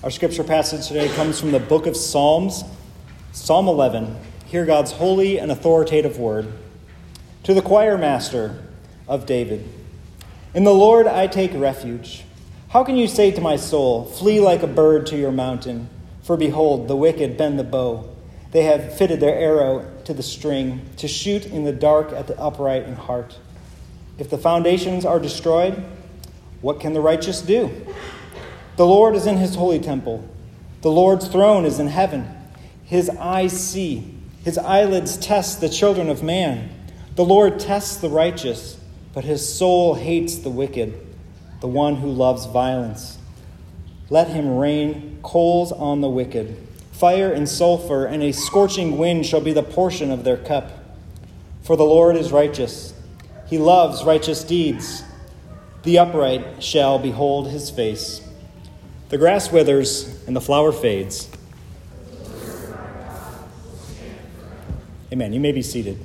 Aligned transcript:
Our 0.00 0.12
scripture 0.12 0.44
passage 0.44 0.86
today 0.86 1.08
comes 1.16 1.40
from 1.40 1.50
the 1.50 1.58
book 1.58 1.88
of 1.88 1.96
Psalms, 1.96 2.62
Psalm 3.32 3.66
11. 3.66 4.16
Hear 4.46 4.64
God's 4.64 4.92
holy 4.92 5.40
and 5.40 5.50
authoritative 5.50 6.20
word. 6.20 6.52
To 7.42 7.52
the 7.52 7.62
choir 7.62 7.98
master 7.98 8.62
of 9.08 9.26
David 9.26 9.68
In 10.54 10.62
the 10.62 10.72
Lord 10.72 11.08
I 11.08 11.26
take 11.26 11.50
refuge. 11.52 12.22
How 12.68 12.84
can 12.84 12.96
you 12.96 13.08
say 13.08 13.32
to 13.32 13.40
my 13.40 13.56
soul, 13.56 14.04
Flee 14.04 14.38
like 14.38 14.62
a 14.62 14.68
bird 14.68 15.04
to 15.08 15.18
your 15.18 15.32
mountain? 15.32 15.88
For 16.22 16.36
behold, 16.36 16.86
the 16.86 16.94
wicked 16.94 17.36
bend 17.36 17.58
the 17.58 17.64
bow. 17.64 18.08
They 18.52 18.62
have 18.62 18.96
fitted 18.96 19.18
their 19.18 19.34
arrow 19.34 19.90
to 20.04 20.14
the 20.14 20.22
string, 20.22 20.88
to 20.98 21.08
shoot 21.08 21.44
in 21.44 21.64
the 21.64 21.72
dark 21.72 22.12
at 22.12 22.28
the 22.28 22.38
upright 22.40 22.84
in 22.84 22.94
heart. 22.94 23.36
If 24.16 24.30
the 24.30 24.38
foundations 24.38 25.04
are 25.04 25.18
destroyed, 25.18 25.84
what 26.60 26.78
can 26.78 26.92
the 26.92 27.00
righteous 27.00 27.42
do? 27.42 27.84
The 28.78 28.86
Lord 28.86 29.16
is 29.16 29.26
in 29.26 29.38
his 29.38 29.56
holy 29.56 29.80
temple. 29.80 30.24
The 30.82 30.90
Lord's 30.92 31.26
throne 31.26 31.64
is 31.64 31.80
in 31.80 31.88
heaven. 31.88 32.28
His 32.84 33.10
eyes 33.10 33.50
see, 33.52 34.14
his 34.44 34.56
eyelids 34.56 35.16
test 35.16 35.60
the 35.60 35.68
children 35.68 36.08
of 36.08 36.22
man. 36.22 36.70
The 37.16 37.24
Lord 37.24 37.58
tests 37.58 37.96
the 37.96 38.08
righteous, 38.08 38.78
but 39.12 39.24
his 39.24 39.52
soul 39.52 39.94
hates 39.94 40.36
the 40.36 40.50
wicked, 40.50 40.94
the 41.60 41.66
one 41.66 41.96
who 41.96 42.08
loves 42.08 42.46
violence. 42.46 43.18
Let 44.10 44.28
him 44.28 44.56
rain 44.56 45.18
coals 45.24 45.72
on 45.72 46.00
the 46.00 46.08
wicked. 46.08 46.56
Fire 46.92 47.32
and 47.32 47.48
sulfur 47.48 48.06
and 48.06 48.22
a 48.22 48.30
scorching 48.30 48.96
wind 48.96 49.26
shall 49.26 49.40
be 49.40 49.52
the 49.52 49.64
portion 49.64 50.12
of 50.12 50.22
their 50.22 50.36
cup. 50.36 50.70
For 51.62 51.76
the 51.76 51.82
Lord 51.82 52.14
is 52.14 52.30
righteous. 52.30 52.94
He 53.48 53.58
loves 53.58 54.04
righteous 54.04 54.44
deeds. 54.44 55.02
The 55.82 55.98
upright 55.98 56.62
shall 56.62 57.00
behold 57.00 57.48
his 57.48 57.70
face. 57.70 58.22
The 59.08 59.16
grass 59.16 59.50
withers 59.50 60.22
and 60.26 60.36
the 60.36 60.40
flower 60.40 60.70
fades. 60.70 61.30
Amen. 65.10 65.32
You 65.32 65.40
may 65.40 65.52
be 65.52 65.62
seated. 65.62 65.98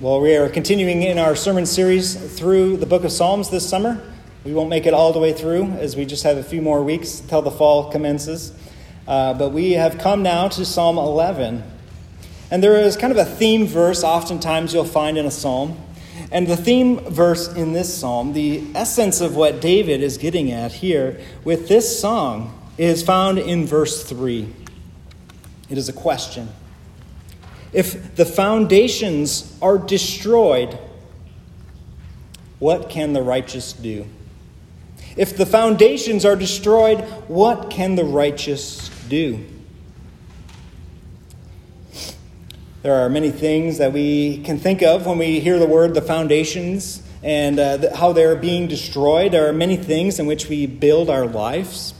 Well, 0.00 0.22
we 0.22 0.34
are 0.36 0.48
continuing 0.48 1.02
in 1.02 1.18
our 1.18 1.36
sermon 1.36 1.66
series 1.66 2.16
through 2.38 2.78
the 2.78 2.86
book 2.86 3.04
of 3.04 3.12
Psalms 3.12 3.50
this 3.50 3.68
summer. 3.68 4.00
We 4.44 4.54
won't 4.54 4.70
make 4.70 4.86
it 4.86 4.94
all 4.94 5.12
the 5.12 5.18
way 5.18 5.34
through 5.34 5.64
as 5.72 5.96
we 5.96 6.06
just 6.06 6.24
have 6.24 6.38
a 6.38 6.42
few 6.42 6.62
more 6.62 6.82
weeks 6.82 7.20
until 7.20 7.42
the 7.42 7.50
fall 7.50 7.92
commences. 7.92 8.54
Uh, 9.06 9.34
but 9.34 9.50
we 9.50 9.72
have 9.72 9.98
come 9.98 10.22
now 10.22 10.48
to 10.48 10.64
Psalm 10.64 10.96
11. 10.96 11.62
And 12.50 12.62
there 12.62 12.76
is 12.76 12.96
kind 12.96 13.12
of 13.12 13.18
a 13.18 13.26
theme 13.26 13.66
verse, 13.66 14.02
oftentimes 14.02 14.72
you'll 14.72 14.86
find 14.86 15.18
in 15.18 15.26
a 15.26 15.30
psalm. 15.30 15.76
And 16.32 16.46
the 16.46 16.56
theme 16.56 16.98
verse 16.98 17.48
in 17.48 17.72
this 17.72 17.92
psalm, 17.92 18.32
the 18.32 18.64
essence 18.74 19.20
of 19.20 19.34
what 19.34 19.60
David 19.60 20.02
is 20.02 20.16
getting 20.16 20.52
at 20.52 20.72
here 20.72 21.20
with 21.44 21.68
this 21.68 22.00
song, 22.00 22.56
is 22.78 23.02
found 23.02 23.38
in 23.38 23.66
verse 23.66 24.04
3. 24.04 24.48
It 25.68 25.76
is 25.76 25.88
a 25.88 25.92
question. 25.92 26.48
If 27.72 28.16
the 28.16 28.24
foundations 28.24 29.56
are 29.60 29.78
destroyed, 29.78 30.78
what 32.58 32.90
can 32.90 33.12
the 33.12 33.22
righteous 33.22 33.72
do? 33.72 34.06
If 35.16 35.36
the 35.36 35.46
foundations 35.46 36.24
are 36.24 36.36
destroyed, 36.36 37.00
what 37.28 37.70
can 37.70 37.96
the 37.96 38.04
righteous 38.04 38.88
do? 39.08 39.44
There 42.82 42.94
are 42.94 43.10
many 43.10 43.30
things 43.30 43.76
that 43.76 43.92
we 43.92 44.38
can 44.38 44.58
think 44.58 44.82
of 44.82 45.04
when 45.04 45.18
we 45.18 45.38
hear 45.38 45.58
the 45.58 45.66
word 45.66 45.92
the 45.92 46.00
foundations 46.00 47.02
and 47.22 47.58
uh, 47.58 47.94
how 47.94 48.14
they're 48.14 48.36
being 48.36 48.68
destroyed. 48.68 49.32
There 49.32 49.46
are 49.50 49.52
many 49.52 49.76
things 49.76 50.18
in 50.18 50.24
which 50.24 50.48
we 50.48 50.64
build 50.64 51.10
our 51.10 51.26
lives. 51.26 51.92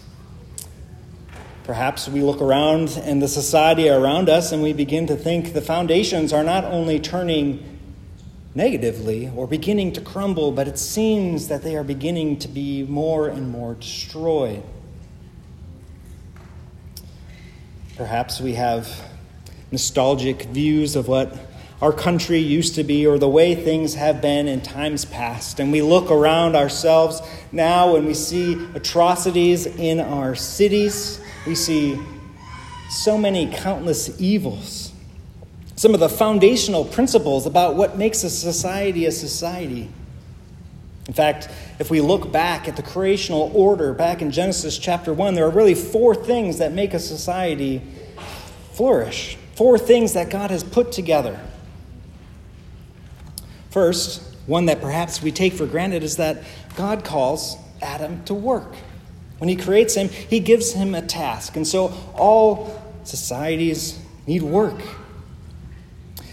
Perhaps 1.64 2.08
we 2.08 2.22
look 2.22 2.40
around 2.40 2.96
in 3.04 3.18
the 3.18 3.28
society 3.28 3.90
around 3.90 4.30
us 4.30 4.52
and 4.52 4.62
we 4.62 4.72
begin 4.72 5.06
to 5.08 5.16
think 5.16 5.52
the 5.52 5.60
foundations 5.60 6.32
are 6.32 6.42
not 6.42 6.64
only 6.64 6.98
turning 6.98 7.78
negatively 8.54 9.30
or 9.36 9.46
beginning 9.46 9.92
to 9.92 10.00
crumble, 10.00 10.50
but 10.50 10.66
it 10.66 10.78
seems 10.78 11.48
that 11.48 11.62
they 11.62 11.76
are 11.76 11.84
beginning 11.84 12.38
to 12.38 12.48
be 12.48 12.84
more 12.84 13.28
and 13.28 13.50
more 13.50 13.74
destroyed. 13.74 14.62
Perhaps 17.98 18.40
we 18.40 18.54
have 18.54 19.09
nostalgic 19.72 20.44
views 20.44 20.96
of 20.96 21.08
what 21.08 21.36
our 21.80 21.92
country 21.92 22.38
used 22.38 22.74
to 22.74 22.84
be 22.84 23.06
or 23.06 23.18
the 23.18 23.28
way 23.28 23.54
things 23.54 23.94
have 23.94 24.20
been 24.20 24.48
in 24.48 24.60
times 24.60 25.04
past. 25.04 25.60
And 25.60 25.72
we 25.72 25.80
look 25.80 26.10
around 26.10 26.54
ourselves 26.54 27.22
now 27.52 27.96
and 27.96 28.06
we 28.06 28.14
see 28.14 28.54
atrocities 28.74 29.66
in 29.66 29.98
our 29.98 30.34
cities. 30.34 31.20
We 31.46 31.54
see 31.54 31.98
so 32.90 33.16
many 33.16 33.50
countless 33.50 34.20
evils. 34.20 34.92
Some 35.76 35.94
of 35.94 36.00
the 36.00 36.10
foundational 36.10 36.84
principles 36.84 37.46
about 37.46 37.76
what 37.76 37.96
makes 37.96 38.24
a 38.24 38.30
society 38.30 39.06
a 39.06 39.12
society. 39.12 39.88
In 41.06 41.14
fact, 41.14 41.48
if 41.78 41.90
we 41.90 42.02
look 42.02 42.30
back 42.30 42.68
at 42.68 42.76
the 42.76 42.82
creational 42.82 43.50
order 43.54 43.94
back 43.94 44.20
in 44.20 44.30
Genesis 44.30 44.76
chapter 44.76 45.14
1, 45.14 45.34
there 45.34 45.46
are 45.46 45.50
really 45.50 45.74
four 45.74 46.14
things 46.14 46.58
that 46.58 46.72
make 46.72 46.92
a 46.92 46.98
society 46.98 47.80
flourish 48.72 49.38
four 49.60 49.76
things 49.76 50.14
that 50.14 50.30
God 50.30 50.50
has 50.50 50.64
put 50.64 50.90
together. 50.90 51.38
First, 53.68 54.22
one 54.46 54.64
that 54.64 54.80
perhaps 54.80 55.20
we 55.20 55.30
take 55.32 55.52
for 55.52 55.66
granted 55.66 56.02
is 56.02 56.16
that 56.16 56.44
God 56.76 57.04
calls 57.04 57.58
Adam 57.82 58.24
to 58.24 58.32
work. 58.32 58.74
When 59.36 59.50
he 59.50 59.56
creates 59.56 59.96
him, 59.96 60.08
he 60.08 60.40
gives 60.40 60.72
him 60.72 60.94
a 60.94 61.02
task. 61.02 61.56
And 61.56 61.66
so 61.66 61.92
all 62.14 62.82
societies 63.04 63.98
need 64.26 64.40
work. 64.40 64.80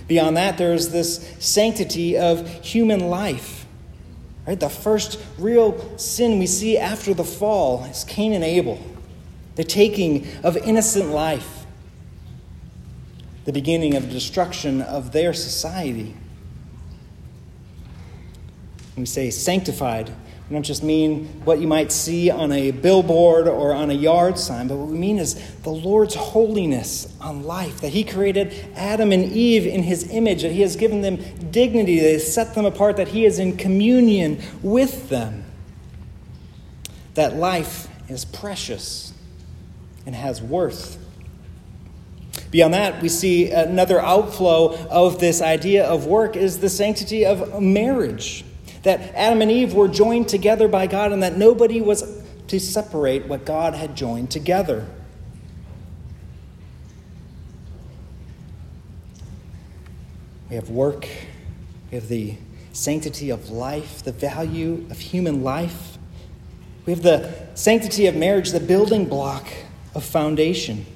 Beyond 0.08 0.38
that, 0.38 0.58
there's 0.58 0.88
this 0.92 1.36
sanctity 1.40 2.18
of 2.18 2.50
human 2.64 3.10
life. 3.10 3.66
Right? 4.48 4.58
The 4.58 4.70
first 4.70 5.20
real 5.38 6.00
sin 6.00 6.40
we 6.40 6.48
see 6.48 6.78
after 6.78 7.14
the 7.14 7.26
fall 7.26 7.84
is 7.84 8.06
Cain 8.06 8.32
and 8.32 8.46
Abel, 8.46 8.82
the 9.56 9.66
taking 9.66 10.26
of 10.46 10.56
innocent 10.56 11.10
life 11.10 11.57
the 13.48 13.54
beginning 13.54 13.96
of 13.96 14.06
the 14.06 14.12
destruction 14.14 14.82
of 14.82 15.14
their 15.14 15.32
society. 15.32 16.14
When 18.94 19.04
we 19.04 19.06
say 19.06 19.30
sanctified, 19.30 20.10
we 20.50 20.54
don't 20.54 20.64
just 20.64 20.84
mean 20.84 21.28
what 21.46 21.62
you 21.62 21.66
might 21.66 21.94
see 21.94 22.30
on 22.30 22.52
a 22.52 22.72
billboard 22.72 23.48
or 23.48 23.74
on 23.74 23.90
a 23.90 23.94
yard 23.94 24.38
sign, 24.38 24.68
but 24.68 24.76
what 24.76 24.90
we 24.90 24.98
mean 24.98 25.18
is 25.18 25.36
the 25.60 25.70
Lord's 25.70 26.14
holiness 26.14 27.16
on 27.22 27.44
life, 27.44 27.80
that 27.80 27.94
He 27.94 28.04
created 28.04 28.54
Adam 28.76 29.14
and 29.14 29.24
Eve 29.24 29.66
in 29.66 29.82
His 29.82 30.12
image, 30.12 30.42
that 30.42 30.52
He 30.52 30.60
has 30.60 30.76
given 30.76 31.00
them 31.00 31.16
dignity, 31.50 32.02
that 32.02 32.12
He 32.12 32.20
set 32.20 32.54
them 32.54 32.66
apart, 32.66 32.98
that 32.98 33.08
He 33.08 33.24
is 33.24 33.40
in 33.40 33.56
communion 33.56 34.42
with 34.62 35.08
them. 35.08 35.46
That 37.14 37.38
life 37.38 37.88
is 38.10 38.26
precious 38.26 39.14
and 40.06 40.14
has 40.14 40.42
worth. 40.42 40.98
Beyond 42.58 42.74
that, 42.74 43.04
we 43.04 43.10
see 43.10 43.52
another 43.52 44.02
outflow 44.02 44.74
of 44.88 45.20
this 45.20 45.44
idea 45.44 45.86
of 45.86 46.08
work 46.08 46.36
is 46.36 46.58
the 46.58 46.70
sanctity 46.70 47.24
of 47.24 47.62
marriage. 47.62 48.44
That 48.82 49.14
Adam 49.14 49.44
and 49.44 49.52
Eve 49.52 49.76
were 49.76 49.88
joined 49.88 50.28
together 50.28 50.68
by 50.68 50.88
God 50.88 51.12
and 51.12 51.22
that 51.22 51.38
nobody 51.38 51.82
was 51.82 52.20
to 52.48 52.60
separate 52.60 53.28
what 53.28 53.46
God 53.46 53.76
had 53.76 53.96
joined 53.96 54.32
together. 54.32 54.88
We 60.50 60.56
have 60.56 60.72
work, 60.72 61.08
we 61.92 61.98
have 61.98 62.08
the 62.08 62.38
sanctity 62.74 63.30
of 63.30 63.52
life, 63.52 64.02
the 64.02 64.12
value 64.12 64.84
of 64.90 64.98
human 64.98 65.44
life. 65.44 66.00
We 66.88 66.94
have 66.94 67.04
the 67.04 67.32
sanctity 67.54 68.08
of 68.08 68.16
marriage, 68.16 68.50
the 68.50 68.60
building 68.60 69.06
block 69.06 69.46
of 69.94 70.04
foundation. 70.04 70.88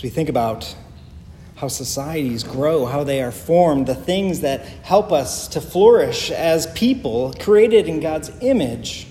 As 0.00 0.04
we 0.04 0.08
think 0.08 0.30
about 0.30 0.74
how 1.56 1.68
societies 1.68 2.42
grow, 2.42 2.86
how 2.86 3.04
they 3.04 3.20
are 3.20 3.30
formed, 3.30 3.86
the 3.86 3.94
things 3.94 4.40
that 4.40 4.64
help 4.82 5.12
us 5.12 5.46
to 5.48 5.60
flourish 5.60 6.30
as 6.30 6.66
people 6.68 7.34
created 7.38 7.86
in 7.86 8.00
God's 8.00 8.32
image. 8.40 9.08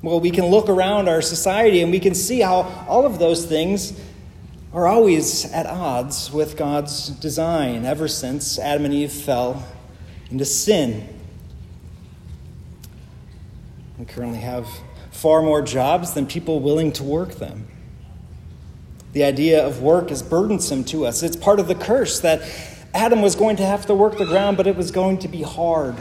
Well, 0.00 0.20
we 0.20 0.30
can 0.30 0.46
look 0.46 0.70
around 0.70 1.06
our 1.06 1.20
society 1.20 1.82
and 1.82 1.92
we 1.92 2.00
can 2.00 2.14
see 2.14 2.40
how 2.40 2.62
all 2.88 3.04
of 3.04 3.18
those 3.18 3.44
things 3.44 3.92
are 4.72 4.86
always 4.86 5.44
at 5.52 5.66
odds 5.66 6.32
with 6.32 6.56
God's 6.56 7.10
design 7.10 7.84
ever 7.84 8.08
since 8.08 8.58
Adam 8.58 8.86
and 8.86 8.94
Eve 8.94 9.12
fell 9.12 9.62
into 10.30 10.46
sin. 10.46 11.06
We 13.98 14.06
currently 14.06 14.38
have 14.38 14.66
far 15.10 15.42
more 15.42 15.60
jobs 15.60 16.14
than 16.14 16.24
people 16.24 16.60
willing 16.60 16.90
to 16.92 17.02
work 17.02 17.34
them. 17.34 17.68
The 19.12 19.24
idea 19.24 19.64
of 19.66 19.82
work 19.82 20.10
is 20.10 20.22
burdensome 20.22 20.84
to 20.84 21.06
us. 21.06 21.22
It's 21.22 21.36
part 21.36 21.60
of 21.60 21.68
the 21.68 21.74
curse 21.74 22.20
that 22.20 22.42
Adam 22.94 23.22
was 23.22 23.34
going 23.34 23.56
to 23.56 23.66
have 23.66 23.86
to 23.86 23.94
work 23.94 24.18
the 24.18 24.24
ground, 24.24 24.56
but 24.56 24.66
it 24.66 24.76
was 24.76 24.90
going 24.90 25.18
to 25.18 25.28
be 25.28 25.42
hard. 25.42 25.96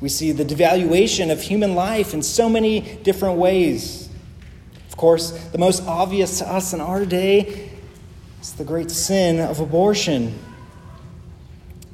We 0.00 0.08
see 0.08 0.32
the 0.32 0.44
devaluation 0.44 1.30
of 1.30 1.40
human 1.40 1.74
life 1.74 2.12
in 2.12 2.22
so 2.22 2.48
many 2.48 2.80
different 3.02 3.38
ways. 3.38 4.08
Of 4.88 4.96
course, 4.96 5.30
the 5.48 5.58
most 5.58 5.82
obvious 5.86 6.38
to 6.38 6.48
us 6.48 6.72
in 6.72 6.80
our 6.80 7.04
day 7.04 7.70
is 8.40 8.52
the 8.54 8.64
great 8.64 8.90
sin 8.90 9.40
of 9.40 9.60
abortion. 9.60 10.38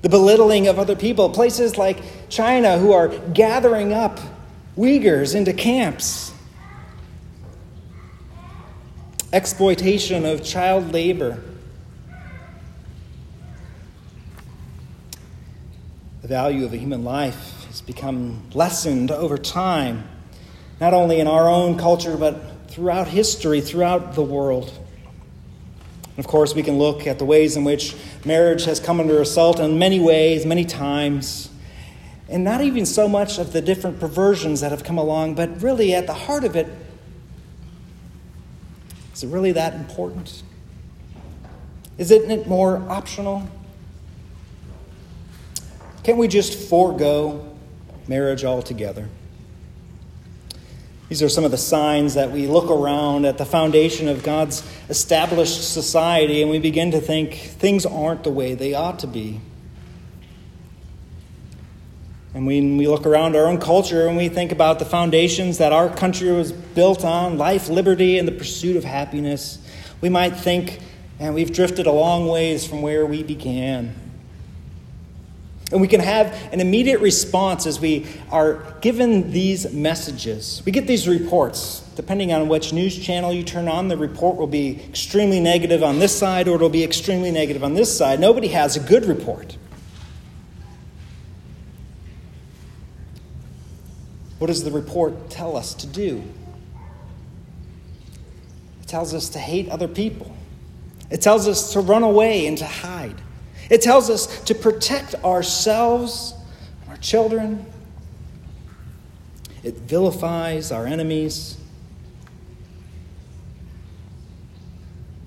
The 0.02 0.08
belittling 0.08 0.66
of 0.66 0.80
other 0.80 0.96
people, 0.96 1.30
places 1.30 1.78
like 1.78 1.98
China 2.28 2.78
who 2.78 2.92
are 2.92 3.08
gathering 3.08 3.92
up 3.92 4.18
Uyghurs 4.76 5.34
into 5.34 5.52
camps, 5.52 6.31
exploitation 9.32 10.26
of 10.26 10.44
child 10.44 10.92
labor. 10.92 11.42
The 16.20 16.28
value 16.28 16.66
of 16.66 16.74
a 16.74 16.76
human 16.76 17.02
life 17.02 17.64
has 17.68 17.80
become 17.80 18.42
lessened 18.52 19.10
over 19.10 19.38
time, 19.38 20.06
not 20.80 20.92
only 20.92 21.18
in 21.18 21.26
our 21.26 21.48
own 21.48 21.78
culture, 21.78 22.16
but 22.16 22.68
throughout 22.68 23.08
history, 23.08 23.62
throughout 23.62 24.14
the 24.14 24.22
world. 24.22 24.70
And 26.04 26.18
of 26.18 26.26
course, 26.26 26.54
we 26.54 26.62
can 26.62 26.78
look 26.78 27.06
at 27.06 27.18
the 27.18 27.24
ways 27.24 27.56
in 27.56 27.64
which 27.64 27.96
marriage 28.26 28.66
has 28.66 28.80
come 28.80 29.00
under 29.00 29.20
assault 29.20 29.58
in 29.58 29.78
many 29.78 29.98
ways, 29.98 30.44
many 30.44 30.66
times. 30.66 31.48
And 32.28 32.44
not 32.44 32.60
even 32.60 32.84
so 32.84 33.08
much 33.08 33.38
of 33.38 33.52
the 33.52 33.62
different 33.62 33.98
perversions 33.98 34.60
that 34.60 34.70
have 34.70 34.84
come 34.84 34.98
along, 34.98 35.34
but 35.34 35.62
really 35.62 35.94
at 35.94 36.06
the 36.06 36.14
heart 36.14 36.44
of 36.44 36.54
it, 36.54 36.66
is 39.14 39.24
it 39.24 39.28
really 39.28 39.52
that 39.52 39.74
important? 39.74 40.42
Isn't 41.98 42.30
it 42.30 42.46
more 42.46 42.78
optional? 42.88 43.48
Can't 46.02 46.18
we 46.18 46.28
just 46.28 46.68
forego 46.68 47.54
marriage 48.08 48.44
altogether? 48.44 49.08
These 51.08 51.22
are 51.22 51.28
some 51.28 51.44
of 51.44 51.50
the 51.50 51.58
signs 51.58 52.14
that 52.14 52.30
we 52.30 52.46
look 52.46 52.70
around 52.70 53.26
at 53.26 53.36
the 53.36 53.44
foundation 53.44 54.08
of 54.08 54.22
God's 54.22 54.66
established 54.88 55.72
society 55.72 56.40
and 56.40 56.50
we 56.50 56.58
begin 56.58 56.92
to 56.92 57.00
think 57.00 57.34
things 57.34 57.84
aren't 57.84 58.24
the 58.24 58.30
way 58.30 58.54
they 58.54 58.72
ought 58.72 58.98
to 59.00 59.06
be. 59.06 59.40
And 62.34 62.46
when 62.46 62.78
we 62.78 62.88
look 62.88 63.06
around 63.06 63.36
our 63.36 63.46
own 63.46 63.58
culture 63.58 64.08
and 64.08 64.16
we 64.16 64.28
think 64.28 64.52
about 64.52 64.78
the 64.78 64.86
foundations 64.86 65.58
that 65.58 65.72
our 65.72 65.94
country 65.94 66.30
was 66.30 66.50
built 66.50 67.04
on 67.04 67.36
life, 67.36 67.68
liberty, 67.68 68.18
and 68.18 68.26
the 68.26 68.32
pursuit 68.32 68.76
of 68.76 68.84
happiness 68.84 69.58
we 70.00 70.08
might 70.08 70.34
think, 70.36 70.80
and 71.20 71.34
we've 71.34 71.52
drifted 71.52 71.86
a 71.86 71.92
long 71.92 72.26
ways 72.26 72.66
from 72.66 72.82
where 72.82 73.06
we 73.06 73.22
began. 73.22 73.94
And 75.70 75.80
we 75.80 75.88
can 75.88 76.00
have 76.00 76.26
an 76.52 76.60
immediate 76.60 77.00
response 77.00 77.66
as 77.66 77.80
we 77.80 78.06
are 78.30 78.76
given 78.82 79.30
these 79.30 79.72
messages. 79.72 80.62
We 80.66 80.72
get 80.72 80.86
these 80.86 81.08
reports. 81.08 81.80
Depending 81.96 82.32
on 82.32 82.48
which 82.48 82.72
news 82.72 82.98
channel 82.98 83.32
you 83.32 83.42
turn 83.42 83.68
on, 83.68 83.88
the 83.88 83.96
report 83.96 84.36
will 84.36 84.46
be 84.46 84.82
extremely 84.88 85.40
negative 85.40 85.82
on 85.82 85.98
this 85.98 86.18
side 86.18 86.48
or 86.48 86.56
it'll 86.56 86.68
be 86.68 86.84
extremely 86.84 87.30
negative 87.30 87.64
on 87.64 87.74
this 87.74 87.96
side. 87.96 88.20
Nobody 88.20 88.48
has 88.48 88.76
a 88.76 88.80
good 88.80 89.06
report. 89.06 89.56
What 94.42 94.48
does 94.48 94.64
the 94.64 94.72
report 94.72 95.30
tell 95.30 95.56
us 95.56 95.72
to 95.74 95.86
do? 95.86 96.20
It 98.80 98.88
tells 98.88 99.14
us 99.14 99.28
to 99.28 99.38
hate 99.38 99.68
other 99.68 99.86
people. 99.86 100.34
It 101.10 101.22
tells 101.22 101.46
us 101.46 101.74
to 101.74 101.80
run 101.80 102.02
away 102.02 102.48
and 102.48 102.58
to 102.58 102.66
hide. 102.66 103.14
It 103.70 103.82
tells 103.82 104.10
us 104.10 104.42
to 104.46 104.56
protect 104.56 105.14
ourselves, 105.24 106.34
our 106.88 106.96
children. 106.96 107.64
It 109.62 109.76
vilifies 109.76 110.72
our 110.72 110.88
enemies. 110.88 111.56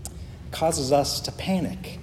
It 0.04 0.52
causes 0.52 0.92
us 0.92 1.22
to 1.22 1.32
panic. 1.32 2.00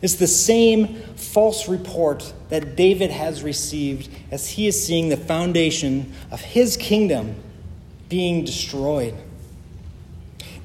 It's 0.00 0.14
the 0.14 0.26
same 0.26 0.96
false 1.16 1.68
report 1.68 2.32
that 2.50 2.76
David 2.76 3.10
has 3.10 3.42
received 3.42 4.08
as 4.30 4.48
he 4.48 4.66
is 4.66 4.82
seeing 4.82 5.08
the 5.08 5.16
foundation 5.16 6.12
of 6.30 6.40
his 6.40 6.76
kingdom 6.76 7.34
being 8.08 8.44
destroyed. 8.44 9.14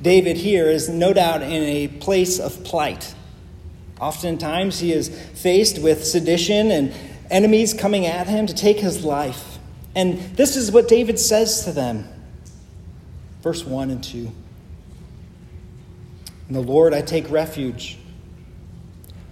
David 0.02 0.38
here 0.38 0.68
is 0.68 0.90
no 0.90 1.14
doubt 1.14 1.42
in 1.42 1.64
a 1.64 1.88
place 1.88 2.40
of 2.40 2.64
plight. 2.64 3.16
Oftentimes, 4.00 4.80
he 4.80 4.92
is 4.92 5.10
faced 5.34 5.80
with 5.80 6.06
sedition 6.06 6.72
and 6.72 6.94
enemies 7.32 7.74
coming 7.74 8.06
at 8.06 8.28
him 8.28 8.46
to 8.48 8.54
take 8.54 8.80
his 8.80 9.04
life. 9.04 9.58
And 9.96 10.20
this 10.36 10.56
is 10.56 10.72
what 10.72 10.88
David 10.88 11.20
says 11.20 11.64
to 11.66 11.72
them. 11.72 12.08
Verse 13.42 13.66
1 13.66 13.92
and 13.92 14.04
2. 14.04 14.32
In 16.50 16.54
the 16.54 16.62
Lord 16.62 16.94
I 16.94 17.02
take 17.02 17.30
refuge. 17.30 17.98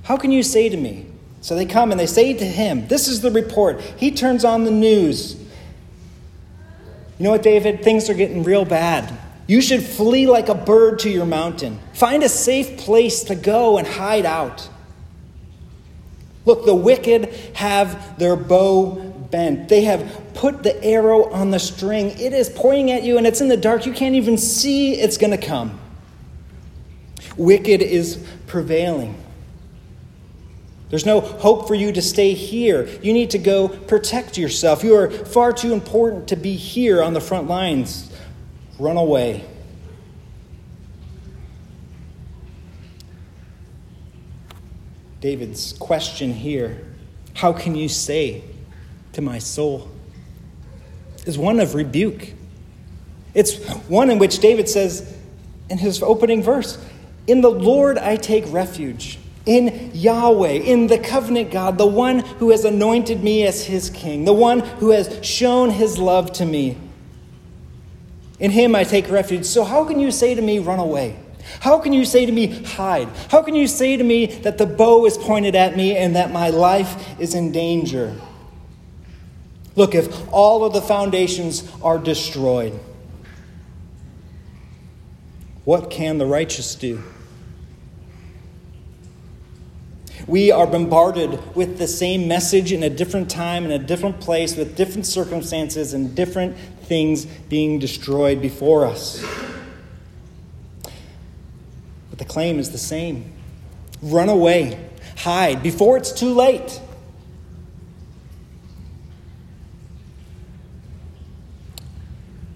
How 0.04 0.18
can 0.18 0.32
you 0.32 0.44
say 0.44 0.70
to 0.70 0.78
me? 0.78 1.08
So 1.42 1.56
they 1.56 1.66
come 1.66 1.92
and 1.92 2.00
they 2.00 2.08
say 2.08 2.34
to 2.34 2.46
him, 2.46 2.88
This 2.88 3.08
is 3.08 3.22
the 3.22 3.32
report. 3.32 3.82
He 3.82 4.12
turns 4.12 4.46
on 4.46 4.64
the 4.64 4.72
news. 4.72 5.36
You 7.18 7.26
know 7.26 7.32
what, 7.32 7.44
David? 7.44 7.84
Things 7.84 8.10
are 8.10 8.14
getting 8.14 8.44
real 8.44 8.66
bad. 8.66 9.12
You 9.48 9.62
should 9.62 9.84
flee 9.84 10.28
like 10.28 10.50
a 10.50 10.56
bird 10.56 11.00
to 11.00 11.10
your 11.10 11.26
mountain. 11.26 11.80
Find 11.94 12.24
a 12.24 12.30
safe 12.30 12.78
place 12.78 13.24
to 13.26 13.36
go 13.36 13.78
and 13.78 13.88
hide 13.88 14.26
out. 14.26 14.70
Look, 16.46 16.66
the 16.66 16.76
wicked 16.76 17.26
have 17.54 18.18
their 18.18 18.36
bow 18.36 18.96
bent. 19.30 19.70
They 19.70 19.84
have 19.84 20.34
put 20.34 20.64
the 20.64 20.84
arrow 20.84 21.30
on 21.32 21.52
the 21.52 21.60
string. 21.60 22.10
It 22.20 22.34
is 22.34 22.50
pointing 22.50 22.92
at 22.92 23.04
you 23.04 23.18
and 23.18 23.28
it's 23.28 23.42
in 23.42 23.48
the 23.48 23.58
dark. 23.58 23.86
You 23.86 23.94
can't 23.94 24.16
even 24.16 24.38
see 24.38 24.94
it's 24.94 25.18
going 25.18 25.32
to 25.32 25.46
come. 25.46 25.80
Wicked 27.38 27.82
is 27.82 28.26
prevailing. 28.48 29.16
There's 30.92 31.06
no 31.06 31.22
hope 31.22 31.68
for 31.70 31.74
you 31.74 31.94
to 31.94 32.02
stay 32.02 32.34
here. 32.34 32.88
You 33.02 33.14
need 33.14 33.32
to 33.32 33.38
go 33.38 33.70
protect 33.70 34.38
yourself. 34.38 34.84
You 34.84 34.96
are 34.96 35.10
far 35.10 35.54
too 35.54 35.72
important 35.72 36.28
to 36.28 36.36
be 36.36 36.56
here 36.56 37.02
on 37.02 37.14
the 37.14 37.22
front 37.22 37.48
lines. 37.48 38.12
Run 38.78 38.98
away. 38.98 39.46
David's 45.22 45.74
question 45.74 46.34
here 46.34 46.86
how 47.36 47.54
can 47.54 47.74
you 47.74 47.88
say 47.88 48.44
to 49.14 49.22
my 49.22 49.40
soul? 49.40 49.90
is 51.26 51.38
one 51.38 51.60
of 51.60 51.76
rebuke. 51.76 52.34
It's 53.34 53.64
one 53.88 54.10
in 54.10 54.20
which 54.20 54.40
David 54.40 54.68
says 54.68 55.18
in 55.70 55.78
his 55.78 56.02
opening 56.04 56.44
verse, 56.44 56.84
In 57.28 57.42
the 57.42 57.52
Lord 57.52 57.98
I 57.98 58.16
take 58.16 58.44
refuge 58.52 59.20
in 59.46 59.92
Yahweh, 59.94 60.50
in 60.50 60.88
the 60.88 61.00
covenant 61.00 61.52
God, 61.52 61.78
the 61.78 61.88
one 61.88 62.20
who 62.20 62.52
has 62.52 62.64
anointed 62.64 63.24
me 63.24 63.46
as 63.46 63.66
his 63.66 63.90
king, 63.90 64.26
the 64.26 64.34
one 64.34 64.60
who 64.60 64.92
has 64.92 65.20
shown 65.26 65.72
his 65.72 65.98
love 65.98 66.32
to 66.34 66.46
me. 66.46 66.78
In 68.40 68.52
him 68.52 68.76
I 68.76 68.84
take 68.84 69.10
refuge. 69.10 69.46
So, 69.46 69.64
how 69.64 69.86
can 69.86 70.00
you 70.00 70.12
say 70.12 70.36
to 70.36 70.42
me, 70.42 70.60
run 70.60 70.80
away? 70.80 71.18
How 71.60 71.80
can 71.80 71.94
you 71.94 72.06
say 72.06 72.26
to 72.26 72.32
me, 72.32 72.64
hide? 72.64 73.08
How 73.30 73.42
can 73.42 73.56
you 73.56 73.68
say 73.68 73.98
to 73.98 74.04
me 74.04 74.28
that 74.28 74.58
the 74.58 74.66
bow 74.66 75.06
is 75.06 75.18
pointed 75.18 75.56
at 75.56 75.76
me 75.76 75.96
and 75.96 76.16
that 76.16 76.32
my 76.32 76.50
life 76.50 77.20
is 77.20 77.36
in 77.36 77.52
danger? 77.52 78.16
Look, 79.76 79.96
if 79.96 80.32
all 80.34 80.64
of 80.64 80.74
the 80.74 80.82
foundations 80.82 81.70
are 81.82 81.98
destroyed, 81.98 82.80
what 85.64 85.90
can 85.90 86.18
the 86.18 86.26
righteous 86.26 86.76
do? 86.76 87.02
We 90.28 90.52
are 90.52 90.68
bombarded 90.68 91.56
with 91.56 91.78
the 91.78 91.88
same 91.88 92.28
message 92.28 92.72
in 92.72 92.84
a 92.84 92.90
different 92.90 93.30
time, 93.30 93.66
in 93.66 93.72
a 93.72 93.80
different 93.80 94.20
place, 94.20 94.56
with 94.56 94.76
different 94.76 95.06
circumstances 95.06 95.94
and 95.94 96.16
different 96.16 96.58
things 96.84 97.26
being 97.26 97.80
destroyed 97.80 98.42
before 98.42 98.86
us. 98.86 99.24
But 102.10 102.20
the 102.20 102.26
claim 102.26 102.60
is 102.60 102.72
the 102.72 102.78
same 102.78 103.34
run 104.02 104.30
away, 104.30 104.90
hide 105.18 105.62
before 105.62 105.98
it's 105.98 106.12
too 106.12 106.34
late. 106.34 106.82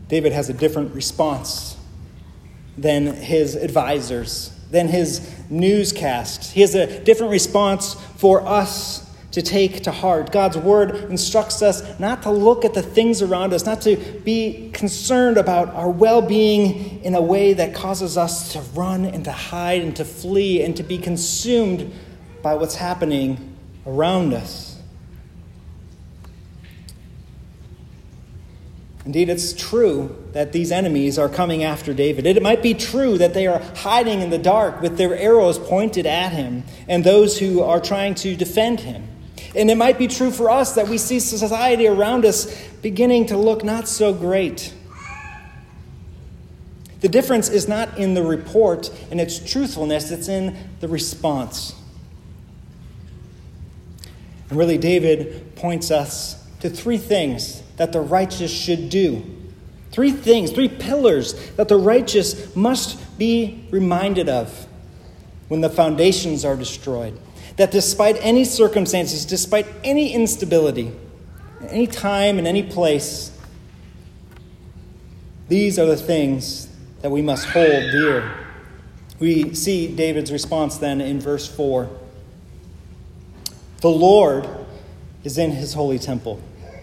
David 0.07 0.33
has 0.33 0.49
a 0.49 0.53
different 0.53 0.93
response 0.93 1.77
than 2.77 3.07
his 3.07 3.55
advisors 3.55 4.54
than 4.75 4.89
his 4.89 5.33
newscast. 5.49 6.51
He 6.51 6.59
has 6.59 6.75
a 6.75 6.99
different 7.05 7.31
response 7.31 7.93
for 8.17 8.45
us 8.45 9.09
to 9.31 9.41
take 9.41 9.83
to 9.83 9.91
heart. 9.91 10.33
God's 10.33 10.57
word 10.57 11.09
instructs 11.09 11.61
us 11.61 11.97
not 11.97 12.23
to 12.23 12.31
look 12.31 12.65
at 12.65 12.73
the 12.73 12.81
things 12.81 13.21
around 13.21 13.53
us, 13.53 13.65
not 13.65 13.81
to 13.83 13.95
be 14.25 14.69
concerned 14.73 15.37
about 15.37 15.73
our 15.75 15.89
well 15.89 16.21
being 16.21 17.01
in 17.03 17.15
a 17.15 17.21
way 17.21 17.53
that 17.53 17.73
causes 17.73 18.17
us 18.17 18.51
to 18.51 18.59
run 18.77 19.05
and 19.05 19.23
to 19.23 19.31
hide 19.31 19.81
and 19.81 19.95
to 19.95 20.03
flee 20.03 20.61
and 20.61 20.75
to 20.75 20.83
be 20.83 20.97
consumed 20.97 21.93
by 22.41 22.53
what's 22.55 22.75
happening 22.75 23.55
around 23.85 24.33
us. 24.33 24.74
Indeed, 29.05 29.29
it's 29.29 29.53
true 29.53 30.15
that 30.33 30.51
these 30.51 30.71
enemies 30.71 31.19
are 31.19 31.29
coming 31.29 31.63
after 31.63 31.93
David. 31.93 32.25
It 32.25 32.41
might 32.41 32.63
be 32.63 32.73
true 32.73 33.19
that 33.19 33.35
they 33.35 33.45
are 33.45 33.59
hiding 33.75 34.21
in 34.21 34.31
the 34.31 34.39
dark 34.39 34.81
with 34.81 34.97
their 34.97 35.15
arrows 35.15 35.59
pointed 35.59 36.07
at 36.07 36.31
him 36.31 36.63
and 36.87 37.03
those 37.03 37.37
who 37.37 37.61
are 37.61 37.79
trying 37.79 38.15
to 38.15 38.35
defend 38.35 38.79
him. 38.79 39.07
And 39.55 39.69
it 39.69 39.77
might 39.77 39.99
be 39.99 40.07
true 40.07 40.31
for 40.31 40.49
us 40.49 40.73
that 40.73 40.87
we 40.87 40.97
see 40.97 41.19
society 41.19 41.87
around 41.87 42.25
us 42.25 42.67
beginning 42.81 43.27
to 43.27 43.37
look 43.37 43.63
not 43.63 43.87
so 43.87 44.11
great. 44.11 44.73
The 47.01 47.09
difference 47.09 47.49
is 47.49 47.67
not 47.67 47.99
in 47.99 48.15
the 48.15 48.23
report 48.23 48.89
and 49.11 49.21
its 49.21 49.37
truthfulness, 49.37 50.09
it's 50.09 50.27
in 50.27 50.57
the 50.79 50.87
response. 50.87 51.75
And 54.49 54.57
really, 54.57 54.79
David 54.79 55.55
points 55.55 55.91
us 55.91 56.43
to 56.61 56.69
three 56.71 56.97
things 56.97 57.61
that 57.77 57.91
the 57.91 58.01
righteous 58.01 58.51
should 58.51 58.89
do. 58.89 59.23
Three 59.91 60.11
things, 60.11 60.51
three 60.51 60.67
pillars 60.67 61.33
that 61.51 61.67
the 61.67 61.77
righteous 61.77 62.55
must 62.55 63.17
be 63.17 63.65
reminded 63.71 64.27
of 64.27 64.67
when 65.47 65.61
the 65.61 65.69
foundations 65.69 66.43
are 66.43 66.55
destroyed. 66.55 67.17
That 67.57 67.71
despite 67.71 68.17
any 68.19 68.43
circumstances, 68.43 69.25
despite 69.25 69.67
any 69.83 70.13
instability, 70.13 70.91
any 71.69 71.87
time 71.87 72.37
and 72.37 72.47
any 72.47 72.63
place, 72.63 73.31
these 75.47 75.79
are 75.79 75.85
the 75.85 75.95
things 75.95 76.67
that 77.01 77.11
we 77.11 77.21
must 77.21 77.45
hold 77.45 77.69
dear. 77.91 78.31
We 79.19 79.53
see 79.53 79.87
David's 79.95 80.31
response 80.31 80.77
then 80.77 80.99
in 80.99 81.19
verse 81.19 81.47
4. 81.47 81.89
The 83.81 83.89
Lord 83.89 84.47
is 85.23 85.37
in 85.37 85.51
his 85.51 85.73
holy 85.73 85.99
temple. 85.99 86.41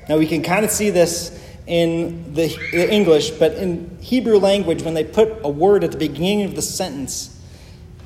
Now, 0.09 0.19
we 0.19 0.27
can 0.27 0.43
kind 0.43 0.65
of 0.65 0.71
see 0.71 0.91
this 0.91 1.39
in 1.67 2.35
the 2.35 2.93
English, 2.93 3.31
but 3.31 3.55
in 3.55 3.99
Hebrew 4.01 4.39
language, 4.39 4.83
when 4.83 4.95
they 4.95 5.05
put 5.05 5.39
a 5.45 5.49
word 5.49 5.85
at 5.85 5.93
the 5.93 5.99
beginning 5.99 6.45
of 6.45 6.57
the 6.57 6.63
sentence, 6.63 7.41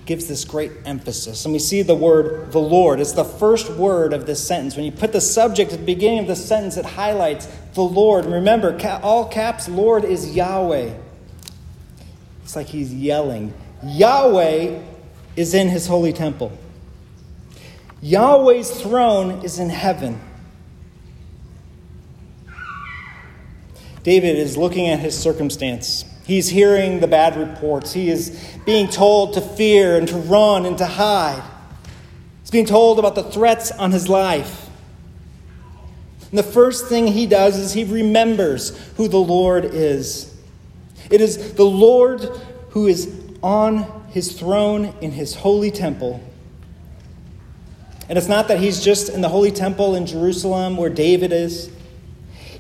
gives 0.04 0.28
this 0.28 0.44
great 0.44 0.70
emphasis. 0.84 1.44
And 1.44 1.52
we 1.52 1.58
see 1.58 1.82
the 1.82 1.94
word 1.94 2.52
the 2.52 2.60
Lord. 2.60 3.00
It's 3.00 3.12
the 3.12 3.24
first 3.24 3.70
word 3.70 4.12
of 4.12 4.24
this 4.24 4.46
sentence. 4.46 4.76
When 4.76 4.84
you 4.84 4.92
put 4.92 5.12
the 5.12 5.20
subject 5.20 5.72
at 5.72 5.80
the 5.80 5.84
beginning 5.84 6.20
of 6.20 6.26
the 6.28 6.36
sentence, 6.36 6.76
it 6.76 6.84
highlights 6.84 7.46
the 7.74 7.82
Lord. 7.82 8.24
And 8.24 8.34
remember, 8.34 8.78
all 9.02 9.26
caps, 9.26 9.68
Lord 9.68 10.04
is 10.04 10.34
Yahweh. 10.34 10.94
It's 12.44 12.54
like 12.54 12.68
he's 12.68 12.94
yelling. 12.94 13.52
Yahweh 13.82 14.80
is 15.34 15.54
in 15.54 15.68
his 15.68 15.88
holy 15.88 16.12
temple. 16.12 16.56
Yahweh's 18.00 18.70
throne 18.80 19.44
is 19.44 19.58
in 19.58 19.70
heaven. 19.70 20.20
David 24.06 24.38
is 24.38 24.56
looking 24.56 24.86
at 24.88 25.00
his 25.00 25.18
circumstance. 25.18 26.04
He's 26.28 26.48
hearing 26.48 27.00
the 27.00 27.08
bad 27.08 27.36
reports. 27.36 27.92
He 27.92 28.08
is 28.08 28.40
being 28.64 28.86
told 28.86 29.34
to 29.34 29.40
fear 29.40 29.98
and 29.98 30.06
to 30.06 30.16
run 30.16 30.64
and 30.64 30.78
to 30.78 30.86
hide. 30.86 31.42
He's 32.40 32.52
being 32.52 32.66
told 32.66 33.00
about 33.00 33.16
the 33.16 33.24
threats 33.24 33.72
on 33.72 33.90
his 33.90 34.08
life. 34.08 34.68
And 36.30 36.38
the 36.38 36.44
first 36.44 36.86
thing 36.86 37.08
he 37.08 37.26
does 37.26 37.56
is 37.56 37.72
he 37.72 37.82
remembers 37.82 38.78
who 38.96 39.08
the 39.08 39.18
Lord 39.18 39.64
is. 39.64 40.32
It 41.10 41.20
is 41.20 41.54
the 41.54 41.64
Lord 41.64 42.20
who 42.70 42.86
is 42.86 43.12
on 43.42 44.06
his 44.10 44.38
throne 44.38 44.94
in 45.00 45.10
his 45.10 45.34
holy 45.34 45.72
temple. 45.72 46.20
And 48.08 48.16
it's 48.16 48.28
not 48.28 48.46
that 48.46 48.60
he's 48.60 48.84
just 48.84 49.08
in 49.08 49.20
the 49.20 49.30
holy 49.30 49.50
temple 49.50 49.96
in 49.96 50.06
Jerusalem 50.06 50.76
where 50.76 50.90
David 50.90 51.32
is. 51.32 51.72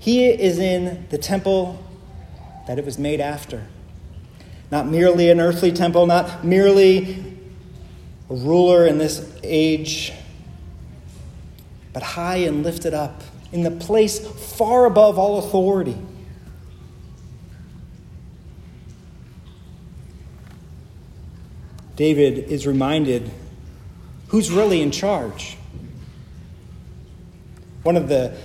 He 0.06 0.28
is 0.28 0.60
in 0.60 1.04
the 1.10 1.18
temple 1.18 1.84
that 2.68 2.78
it 2.78 2.84
was 2.84 2.96
made 2.96 3.20
after. 3.20 3.66
Not 4.70 4.86
merely 4.86 5.30
an 5.32 5.40
earthly 5.40 5.72
temple, 5.72 6.06
not 6.06 6.44
merely 6.44 7.24
a 8.30 8.34
ruler 8.34 8.86
in 8.86 8.98
this 8.98 9.28
age, 9.42 10.12
but 11.92 12.04
high 12.04 12.36
and 12.36 12.62
lifted 12.62 12.94
up 12.94 13.24
in 13.50 13.64
the 13.64 13.70
place 13.72 14.20
far 14.20 14.84
above 14.84 15.18
all 15.18 15.40
authority. 15.40 15.98
David 21.96 22.38
is 22.48 22.64
reminded 22.64 23.28
who's 24.28 24.52
really 24.52 24.82
in 24.82 24.92
charge. 24.92 25.56
One 27.82 27.96
of 27.96 28.08
the 28.08 28.38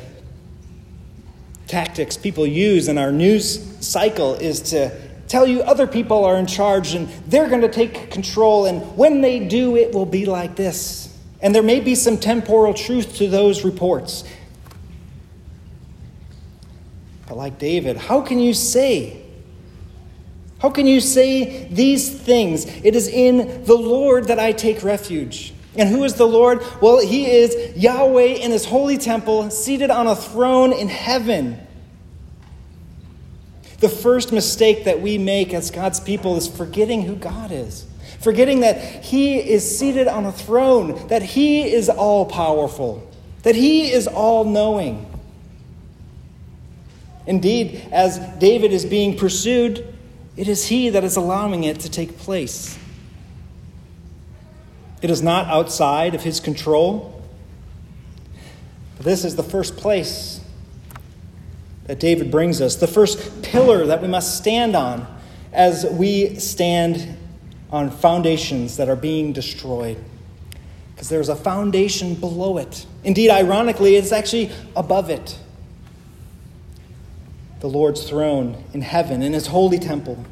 tactics 1.72 2.18
people 2.18 2.46
use 2.46 2.90
in 2.90 2.98
our 2.98 3.14
news 3.14 3.66
cycle 3.80 4.36
is 4.36 4.60
to 4.60 4.92
tell 5.30 5.48
you 5.48 5.62
other 5.62 5.88
people 5.88 6.26
are 6.26 6.36
in 6.36 6.46
charge 6.46 6.94
and 6.94 7.08
they're 7.28 7.48
going 7.48 7.62
to 7.62 7.70
take 7.70 8.12
control, 8.12 8.66
and 8.66 8.98
when 8.98 9.22
they 9.22 9.40
do, 9.48 9.78
it 9.78 9.94
will 9.94 10.06
be 10.06 10.26
like 10.26 10.58
this. 10.58 11.18
And 11.42 11.56
there 11.56 11.64
may 11.64 11.80
be 11.80 11.96
some 11.96 12.18
temporal 12.18 12.74
truth 12.74 13.16
to 13.16 13.30
those 13.30 13.64
reports. 13.64 14.26
But 17.28 17.38
like 17.38 17.58
David, 17.58 17.96
how 17.96 18.20
can 18.20 18.40
you 18.40 18.54
say? 18.54 19.22
How 20.60 20.70
can 20.70 20.86
you 20.86 21.00
say 21.00 21.70
these 21.70 22.12
things? 22.14 22.66
It 22.66 22.94
is 22.96 23.08
in 23.08 23.64
the 23.64 23.78
Lord 23.78 24.28
that 24.28 24.38
I 24.38 24.52
take 24.52 24.84
refuge. 24.84 25.54
And 25.78 25.88
who 25.88 26.04
is 26.04 26.16
the 26.16 26.28
Lord? 26.28 26.62
Well, 26.82 27.00
he 27.00 27.30
is 27.30 27.78
Yahweh 27.78 28.24
in 28.24 28.52
his 28.52 28.66
holy 28.66 28.98
temple, 28.98 29.50
seated 29.50 29.90
on 29.90 30.08
a 30.08 30.16
throne 30.16 30.74
in 30.74 30.90
heaven. 30.90 31.60
The 33.80 33.90
first 33.90 34.32
mistake 34.32 34.84
that 34.86 35.02
we 35.02 35.18
make 35.18 35.54
as 35.54 35.72
God's 35.72 36.00
people 36.00 36.36
is 36.36 36.48
forgetting 36.48 37.04
who 37.04 37.16
God 37.16 37.52
is, 37.52 37.86
forgetting 38.20 38.60
that 38.60 39.04
he 39.04 39.38
is 39.38 39.78
seated 39.80 40.08
on 40.08 40.26
a 40.26 40.32
throne, 40.32 41.08
that 41.08 41.24
he 41.24 41.64
is 41.64 41.90
all 41.90 42.26
powerful, 42.26 43.10
that 43.44 43.56
he 43.56 43.92
is 43.92 44.08
all 44.08 44.44
knowing. 44.44 45.08
Indeed, 47.26 47.88
as 47.92 48.20
David 48.40 48.74
is 48.74 48.86
being 48.86 49.18
pursued, 49.18 49.88
it 50.36 50.48
is 50.48 50.68
he 50.68 50.90
that 50.90 51.04
is 51.04 51.16
allowing 51.16 51.64
it 51.64 51.80
to 51.82 51.90
take 51.90 52.18
place. 52.18 52.78
It 55.02 55.10
is 55.10 55.22
not 55.22 55.48
outside 55.48 56.14
of 56.14 56.24
his 56.24 56.40
control. 56.40 57.22
But 58.98 59.06
this 59.06 59.26
is 59.26 59.36
the 59.36 59.44
first 59.44 59.78
place 59.78 60.42
that 61.86 62.00
David 62.00 62.30
brings 62.30 62.62
us, 62.62 62.76
the 62.76 62.88
first 62.88 63.42
pillar 63.42 63.86
that 63.88 64.02
we 64.02 64.08
must 64.08 64.38
stand 64.38 64.76
on 64.76 65.08
as 65.52 65.86
we 65.86 66.36
stand 66.36 67.18
on 67.72 67.90
foundations 67.90 68.78
that 68.78 68.90
are 68.90 68.96
being 68.96 69.34
destroyed. 69.34 69.98
Because 70.94 71.10
there's 71.10 71.30
a 71.30 71.36
foundation 71.36 72.14
below 72.14 72.58
it. 72.58 72.86
Indeed, 73.04 73.32
ironically, 73.32 73.96
it's 73.96 74.12
actually 74.12 74.52
above 74.76 75.10
it. 75.10 75.38
The 77.62 77.68
Lord's 77.68 78.08
throne 78.08 78.64
in 78.74 78.82
heaven, 78.82 79.24
in 79.24 79.34
his 79.34 79.48
holy 79.48 79.80
temple. 79.80 80.24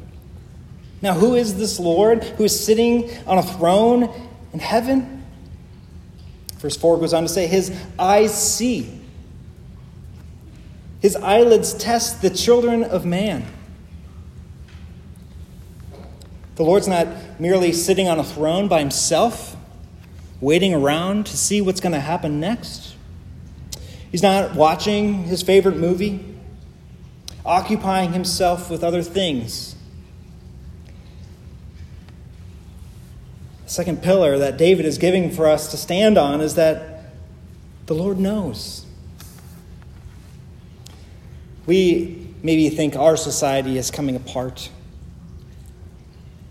Now, 1.02 1.14
who 1.14 1.34
is 1.34 1.56
this 1.56 1.80
Lord 1.80 2.22
who 2.22 2.44
is 2.44 2.64
sitting 2.64 3.10
on 3.26 3.38
a 3.38 3.42
throne 3.42 4.29
in 4.52 4.58
heaven. 4.58 5.24
Verse 6.58 6.76
4 6.76 6.98
goes 6.98 7.14
on 7.14 7.22
to 7.22 7.28
say, 7.28 7.46
His 7.46 7.72
eyes 7.98 8.34
see, 8.56 9.00
His 11.00 11.16
eyelids 11.16 11.72
test 11.74 12.20
the 12.22 12.30
children 12.30 12.84
of 12.84 13.04
man. 13.04 13.46
The 16.56 16.66
Lord's 16.66 16.88
not 16.88 17.08
merely 17.40 17.72
sitting 17.72 18.06
on 18.06 18.18
a 18.18 18.24
throne 18.24 18.68
by 18.68 18.80
himself, 18.80 19.56
waiting 20.42 20.74
around 20.74 21.24
to 21.24 21.36
see 21.36 21.62
what's 21.62 21.80
going 21.80 21.94
to 21.94 22.00
happen 22.00 22.38
next. 22.38 22.96
He's 24.12 24.22
not 24.22 24.54
watching 24.54 25.24
his 25.24 25.42
favorite 25.42 25.78
movie, 25.78 26.22
occupying 27.46 28.12
himself 28.12 28.68
with 28.68 28.84
other 28.84 29.02
things. 29.02 29.69
Second 33.70 34.02
pillar 34.02 34.36
that 34.36 34.56
David 34.56 34.84
is 34.84 34.98
giving 34.98 35.30
for 35.30 35.46
us 35.46 35.70
to 35.70 35.76
stand 35.76 36.18
on 36.18 36.40
is 36.40 36.56
that 36.56 37.04
the 37.86 37.94
Lord 37.94 38.18
knows. 38.18 38.84
We 41.66 42.34
maybe 42.42 42.68
think 42.68 42.96
our 42.96 43.16
society 43.16 43.78
is 43.78 43.92
coming 43.92 44.16
apart. 44.16 44.70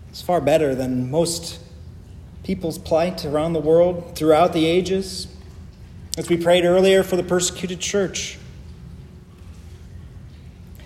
It's 0.08 0.22
far 0.22 0.40
better 0.40 0.74
than 0.74 1.10
most 1.10 1.60
people's 2.42 2.78
plight 2.78 3.26
around 3.26 3.52
the 3.52 3.60
world 3.60 4.16
throughout 4.16 4.54
the 4.54 4.64
ages. 4.64 5.28
As 6.16 6.30
we 6.30 6.38
prayed 6.38 6.64
earlier 6.64 7.02
for 7.02 7.16
the 7.16 7.22
persecuted 7.22 7.80
church. 7.80 8.38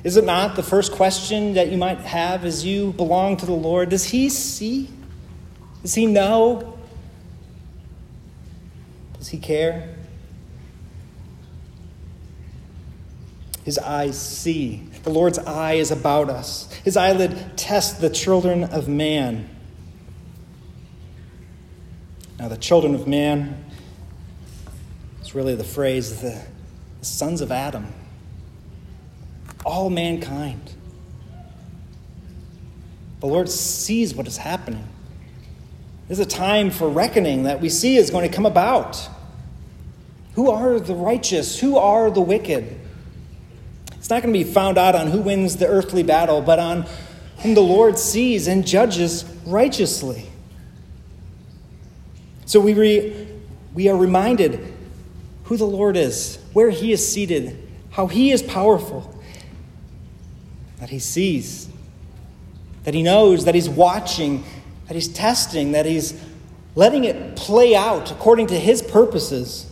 Is 0.02 0.16
it 0.16 0.24
not 0.24 0.56
the 0.56 0.64
first 0.64 0.90
question 0.90 1.54
that 1.54 1.68
you 1.68 1.78
might 1.78 1.98
have 1.98 2.44
as 2.44 2.64
you 2.64 2.92
belong 2.94 3.36
to 3.36 3.46
the 3.46 3.52
Lord? 3.52 3.90
Does 3.90 4.06
He 4.06 4.28
see? 4.28 4.90
Does 5.84 5.92
He 5.92 6.06
know? 6.06 6.78
Does 9.18 9.28
He 9.28 9.36
care? 9.36 9.94
His 13.66 13.78
eyes 13.78 14.18
see. 14.18 14.88
The 15.02 15.10
Lord's 15.10 15.38
eye 15.38 15.74
is 15.74 15.90
about 15.90 16.30
us. 16.30 16.72
His 16.84 16.96
eyelid 16.96 17.58
tests 17.58 17.98
the 17.98 18.08
children 18.08 18.64
of 18.64 18.88
man. 18.88 19.50
Now, 22.38 22.48
the 22.48 22.56
children 22.56 22.94
of 22.94 23.06
man 23.06 23.62
is 25.20 25.34
really 25.34 25.54
the 25.54 25.64
phrase 25.64 26.22
the, 26.22 26.46
the 27.00 27.04
sons 27.04 27.42
of 27.42 27.52
Adam, 27.52 27.92
all 29.66 29.90
mankind. 29.90 30.72
The 33.20 33.26
Lord 33.26 33.50
sees 33.50 34.14
what 34.14 34.26
is 34.26 34.38
happening. 34.38 34.88
There's 36.08 36.18
a 36.18 36.26
time 36.26 36.70
for 36.70 36.88
reckoning 36.88 37.44
that 37.44 37.60
we 37.60 37.68
see 37.68 37.96
is 37.96 38.10
going 38.10 38.28
to 38.28 38.34
come 38.34 38.46
about. 38.46 39.08
Who 40.34 40.50
are 40.50 40.78
the 40.78 40.94
righteous? 40.94 41.58
Who 41.60 41.78
are 41.78 42.10
the 42.10 42.20
wicked? 42.20 42.78
It's 43.94 44.10
not 44.10 44.22
going 44.22 44.34
to 44.34 44.38
be 44.38 44.44
found 44.44 44.76
out 44.76 44.94
on 44.94 45.06
who 45.06 45.20
wins 45.20 45.56
the 45.56 45.66
earthly 45.66 46.02
battle, 46.02 46.42
but 46.42 46.58
on 46.58 46.86
whom 47.38 47.54
the 47.54 47.62
Lord 47.62 47.98
sees 47.98 48.48
and 48.48 48.66
judges 48.66 49.24
righteously. 49.46 50.28
So 52.44 52.60
we, 52.60 52.74
re, 52.74 53.26
we 53.72 53.88
are 53.88 53.96
reminded 53.96 54.74
who 55.44 55.56
the 55.56 55.66
Lord 55.66 55.96
is, 55.96 56.38
where 56.52 56.68
he 56.68 56.92
is 56.92 57.06
seated, 57.06 57.66
how 57.90 58.06
he 58.06 58.30
is 58.30 58.42
powerful, 58.42 59.18
that 60.80 60.90
he 60.90 60.98
sees, 60.98 61.68
that 62.84 62.92
he 62.92 63.02
knows, 63.02 63.46
that 63.46 63.54
he's 63.54 63.68
watching, 63.68 64.44
that 64.94 64.98
he's 65.00 65.08
testing, 65.08 65.72
that 65.72 65.86
he's 65.86 66.14
letting 66.76 67.02
it 67.02 67.34
play 67.34 67.74
out 67.74 68.12
according 68.12 68.46
to 68.46 68.56
his 68.56 68.80
purposes. 68.80 69.68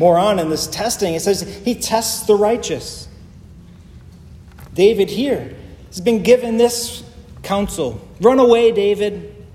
More 0.00 0.18
on 0.18 0.40
in 0.40 0.50
this 0.50 0.66
testing, 0.66 1.14
it 1.14 1.22
says 1.22 1.42
he 1.64 1.76
tests 1.76 2.26
the 2.26 2.34
righteous. 2.34 3.06
David 4.74 5.10
here 5.10 5.54
has 5.86 6.00
been 6.00 6.24
given 6.24 6.56
this 6.56 7.04
counsel 7.44 8.00
run 8.20 8.40
away, 8.40 8.72
David. 8.72 9.46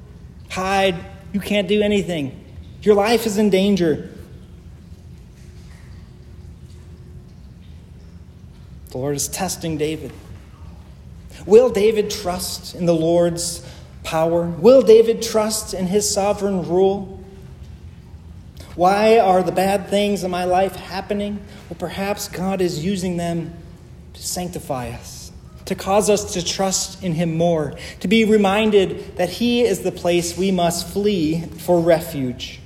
Hide. 0.52 0.96
You 1.34 1.42
can't 1.42 1.68
do 1.68 1.82
anything. 1.82 2.46
Your 2.82 2.96
life 2.96 3.26
is 3.26 3.38
in 3.38 3.50
danger. 3.50 4.10
The 8.92 8.98
Lord 8.98 9.18
is 9.18 9.28
testing 9.28 9.78
David. 9.78 10.14
Will 11.46 11.70
David 11.70 12.10
trust 12.10 12.76
in 12.76 12.86
the 12.86 12.96
Lord's 12.96 13.66
power? 14.04 14.44
Will 14.44 14.82
David 14.82 15.22
trust 15.22 15.74
in 15.74 15.88
his 15.88 16.12
sovereign 16.12 16.68
rule? 16.68 17.22
Why 18.76 19.20
are 19.20 19.44
the 19.44 19.52
bad 19.52 19.90
things 19.90 20.24
in 20.24 20.32
my 20.32 20.46
life 20.46 20.76
happening? 20.76 21.40
Well, 21.70 21.78
perhaps 21.78 22.28
God 22.28 22.62
is 22.62 22.84
using 22.84 23.18
them 23.18 23.54
to 24.14 24.24
sanctify 24.24 24.90
us, 24.90 25.32
to 25.66 25.76
cause 25.76 26.10
us 26.10 26.34
to 26.34 26.46
trust 26.46 27.04
in 27.04 27.14
Him 27.14 27.38
more, 27.38 27.74
to 28.00 28.08
be 28.08 28.24
reminded 28.24 29.18
that 29.18 29.30
He 29.30 29.62
is 29.62 29.82
the 29.82 29.92
place 29.92 30.38
we 30.38 30.52
must 30.52 30.88
flee 30.88 31.42
for 31.42 31.82
refuge. 31.82 32.60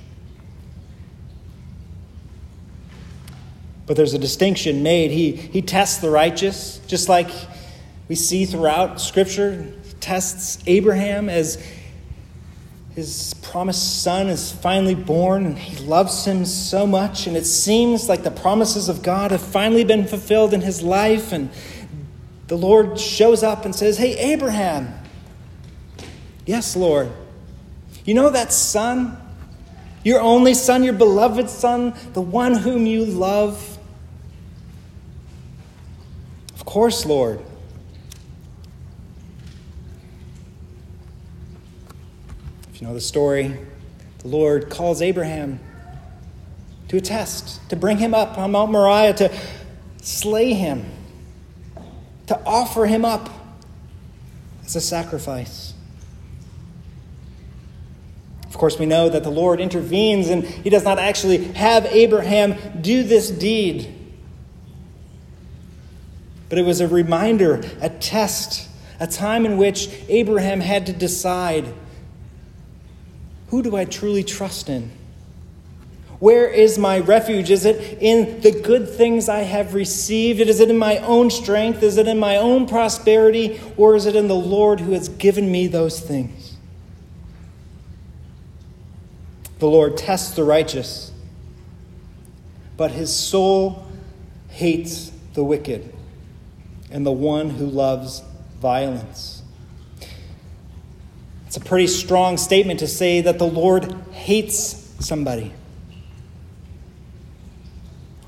But 3.86 3.96
there's 3.96 4.14
a 4.14 4.18
distinction 4.18 4.82
made. 4.82 5.10
He, 5.10 5.32
he 5.32 5.62
tests 5.62 5.98
the 5.98 6.10
righteous, 6.10 6.78
just 6.86 7.08
like 7.08 7.30
we 8.08 8.14
see 8.14 8.44
throughout 8.44 9.00
Scripture. 9.00 9.72
Tests 10.00 10.62
Abraham 10.66 11.28
as 11.28 11.62
his 12.94 13.34
promised 13.34 14.02
son 14.02 14.28
is 14.28 14.52
finally 14.52 14.94
born, 14.94 15.44
and 15.44 15.58
he 15.58 15.84
loves 15.84 16.24
him 16.24 16.46
so 16.46 16.86
much, 16.86 17.26
and 17.26 17.36
it 17.36 17.44
seems 17.44 18.08
like 18.08 18.22
the 18.22 18.30
promises 18.30 18.88
of 18.88 19.02
God 19.02 19.32
have 19.32 19.42
finally 19.42 19.84
been 19.84 20.06
fulfilled 20.06 20.54
in 20.54 20.62
his 20.62 20.82
life. 20.82 21.32
And 21.32 21.50
the 22.46 22.56
Lord 22.56 22.98
shows 22.98 23.42
up 23.42 23.64
and 23.64 23.74
says, 23.74 23.98
Hey, 23.98 24.16
Abraham. 24.32 24.94
Yes, 26.46 26.74
Lord. 26.76 27.12
You 28.06 28.14
know 28.14 28.30
that 28.30 28.52
son? 28.52 29.20
Your 30.04 30.20
only 30.20 30.54
son, 30.54 30.84
your 30.84 30.92
beloved 30.94 31.50
son, 31.50 31.92
the 32.12 32.22
one 32.22 32.54
whom 32.54 32.86
you 32.86 33.04
love? 33.04 33.78
Of 36.54 36.64
course, 36.64 37.04
Lord. 37.04 37.40
Know 42.86 42.94
the 42.94 43.00
story, 43.00 43.58
the 44.20 44.28
Lord 44.28 44.70
calls 44.70 45.02
Abraham 45.02 45.58
to 46.86 46.98
a 46.98 47.00
test, 47.00 47.68
to 47.68 47.74
bring 47.74 47.98
him 47.98 48.14
up 48.14 48.38
on 48.38 48.52
Mount 48.52 48.70
Moriah, 48.70 49.12
to 49.14 49.36
slay 50.00 50.52
him, 50.52 50.84
to 52.28 52.40
offer 52.46 52.86
him 52.86 53.04
up 53.04 53.28
as 54.64 54.76
a 54.76 54.80
sacrifice. 54.80 55.74
Of 58.46 58.56
course, 58.56 58.78
we 58.78 58.86
know 58.86 59.08
that 59.08 59.24
the 59.24 59.30
Lord 59.30 59.60
intervenes 59.60 60.28
and 60.28 60.44
he 60.44 60.70
does 60.70 60.84
not 60.84 61.00
actually 61.00 61.38
have 61.54 61.86
Abraham 61.86 62.80
do 62.80 63.02
this 63.02 63.30
deed. 63.30 63.92
But 66.48 66.58
it 66.58 66.62
was 66.62 66.80
a 66.80 66.86
reminder, 66.86 67.64
a 67.80 67.90
test, 67.90 68.68
a 69.00 69.08
time 69.08 69.44
in 69.44 69.56
which 69.56 69.90
Abraham 70.08 70.60
had 70.60 70.86
to 70.86 70.92
decide 70.92 71.74
who 73.56 73.62
do 73.62 73.74
I 73.74 73.86
truly 73.86 74.22
trust 74.22 74.68
in? 74.68 74.90
Where 76.18 76.46
is 76.46 76.76
my 76.76 76.98
refuge? 76.98 77.50
Is 77.50 77.64
it 77.64 78.02
in 78.02 78.42
the 78.42 78.50
good 78.50 78.86
things 78.86 79.30
I 79.30 79.38
have 79.38 79.72
received? 79.72 80.40
Is 80.40 80.60
it 80.60 80.68
in 80.68 80.76
my 80.76 80.98
own 80.98 81.30
strength? 81.30 81.82
Is 81.82 81.96
it 81.96 82.06
in 82.06 82.18
my 82.18 82.36
own 82.36 82.66
prosperity? 82.66 83.58
Or 83.78 83.96
is 83.96 84.04
it 84.04 84.14
in 84.14 84.28
the 84.28 84.34
Lord 84.34 84.80
who 84.80 84.92
has 84.92 85.08
given 85.08 85.50
me 85.50 85.68
those 85.68 85.98
things? 85.98 86.58
The 89.58 89.68
Lord 89.68 89.96
tests 89.96 90.36
the 90.36 90.44
righteous, 90.44 91.10
but 92.76 92.90
his 92.90 93.10
soul 93.10 93.86
hates 94.50 95.10
the 95.32 95.42
wicked 95.42 95.94
and 96.90 97.06
the 97.06 97.12
one 97.12 97.48
who 97.48 97.64
loves 97.64 98.22
violence. 98.60 99.35
It's 101.56 101.64
a 101.64 101.66
pretty 101.66 101.86
strong 101.86 102.36
statement 102.36 102.80
to 102.80 102.86
say 102.86 103.22
that 103.22 103.38
the 103.38 103.46
Lord 103.46 103.90
hates 104.12 104.94
somebody. 105.00 105.54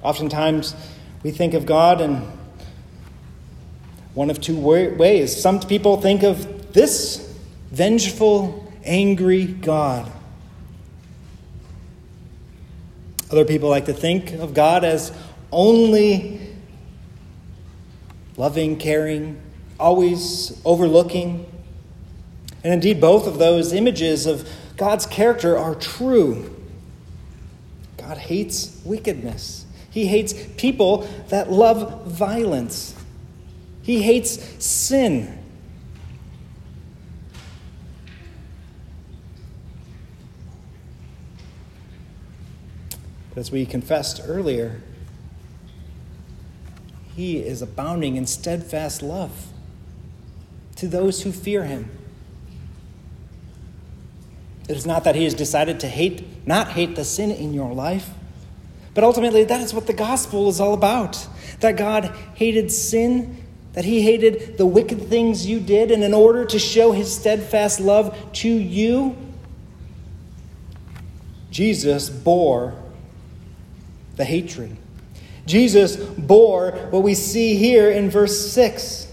Oftentimes, 0.00 0.74
we 1.22 1.30
think 1.30 1.52
of 1.52 1.66
God 1.66 2.00
in 2.00 2.26
one 4.14 4.30
of 4.30 4.40
two 4.40 4.58
ways. 4.58 5.38
Some 5.38 5.60
people 5.60 6.00
think 6.00 6.22
of 6.22 6.72
this 6.72 7.38
vengeful, 7.70 8.72
angry 8.82 9.44
God. 9.44 10.10
Other 13.30 13.44
people 13.44 13.68
like 13.68 13.84
to 13.84 13.92
think 13.92 14.32
of 14.32 14.54
God 14.54 14.84
as 14.84 15.12
only 15.52 16.40
loving, 18.38 18.78
caring, 18.78 19.38
always 19.78 20.58
overlooking, 20.64 21.44
and 22.64 22.72
indeed, 22.72 23.00
both 23.00 23.26
of 23.26 23.38
those 23.38 23.72
images 23.72 24.26
of 24.26 24.48
God's 24.76 25.06
character 25.06 25.56
are 25.56 25.74
true. 25.74 26.54
God 27.96 28.18
hates 28.18 28.80
wickedness, 28.84 29.64
He 29.90 30.06
hates 30.06 30.34
people 30.56 31.08
that 31.28 31.50
love 31.50 32.06
violence, 32.06 32.94
He 33.82 34.02
hates 34.02 34.64
sin. 34.64 35.34
But 43.30 43.38
as 43.38 43.52
we 43.52 43.66
confessed 43.66 44.20
earlier, 44.24 44.80
He 47.14 47.38
is 47.38 47.62
abounding 47.62 48.16
in 48.16 48.26
steadfast 48.26 49.00
love 49.00 49.46
to 50.76 50.88
those 50.88 51.22
who 51.22 51.30
fear 51.30 51.64
Him. 51.64 51.97
It 54.68 54.76
is 54.76 54.86
not 54.86 55.04
that 55.04 55.14
he 55.14 55.24
has 55.24 55.34
decided 55.34 55.80
to 55.80 55.88
hate, 55.88 56.46
not 56.46 56.68
hate 56.72 56.94
the 56.94 57.04
sin 57.04 57.30
in 57.30 57.54
your 57.54 57.72
life, 57.72 58.10
but 58.94 59.02
ultimately 59.02 59.44
that 59.44 59.60
is 59.62 59.72
what 59.72 59.86
the 59.86 59.94
gospel 59.94 60.48
is 60.48 60.60
all 60.60 60.74
about. 60.74 61.26
That 61.60 61.76
God 61.76 62.14
hated 62.34 62.70
sin, 62.70 63.42
that 63.72 63.84
he 63.84 64.02
hated 64.02 64.58
the 64.58 64.66
wicked 64.66 65.08
things 65.08 65.46
you 65.46 65.58
did, 65.58 65.90
and 65.90 66.04
in 66.04 66.12
order 66.12 66.44
to 66.44 66.58
show 66.58 66.92
his 66.92 67.14
steadfast 67.14 67.80
love 67.80 68.16
to 68.34 68.48
you, 68.48 69.16
Jesus 71.50 72.10
bore 72.10 72.74
the 74.16 74.24
hatred. 74.24 74.76
Jesus 75.46 75.96
bore 75.96 76.72
what 76.90 77.02
we 77.02 77.14
see 77.14 77.56
here 77.56 77.90
in 77.90 78.10
verse 78.10 78.50
6. 78.52 79.10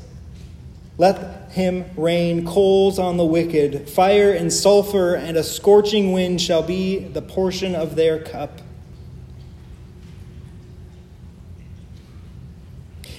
Let 0.97 1.34
him 1.55 1.85
rain 1.95 2.45
coals 2.45 2.99
on 2.99 3.15
the 3.15 3.23
wicked, 3.23 3.89
fire 3.89 4.33
and 4.33 4.51
sulfur, 4.51 5.15
and 5.15 5.37
a 5.37 5.43
scorching 5.43 6.11
wind 6.11 6.41
shall 6.41 6.61
be 6.61 6.99
the 6.99 7.21
portion 7.21 7.73
of 7.75 7.95
their 7.95 8.19
cup. 8.19 8.59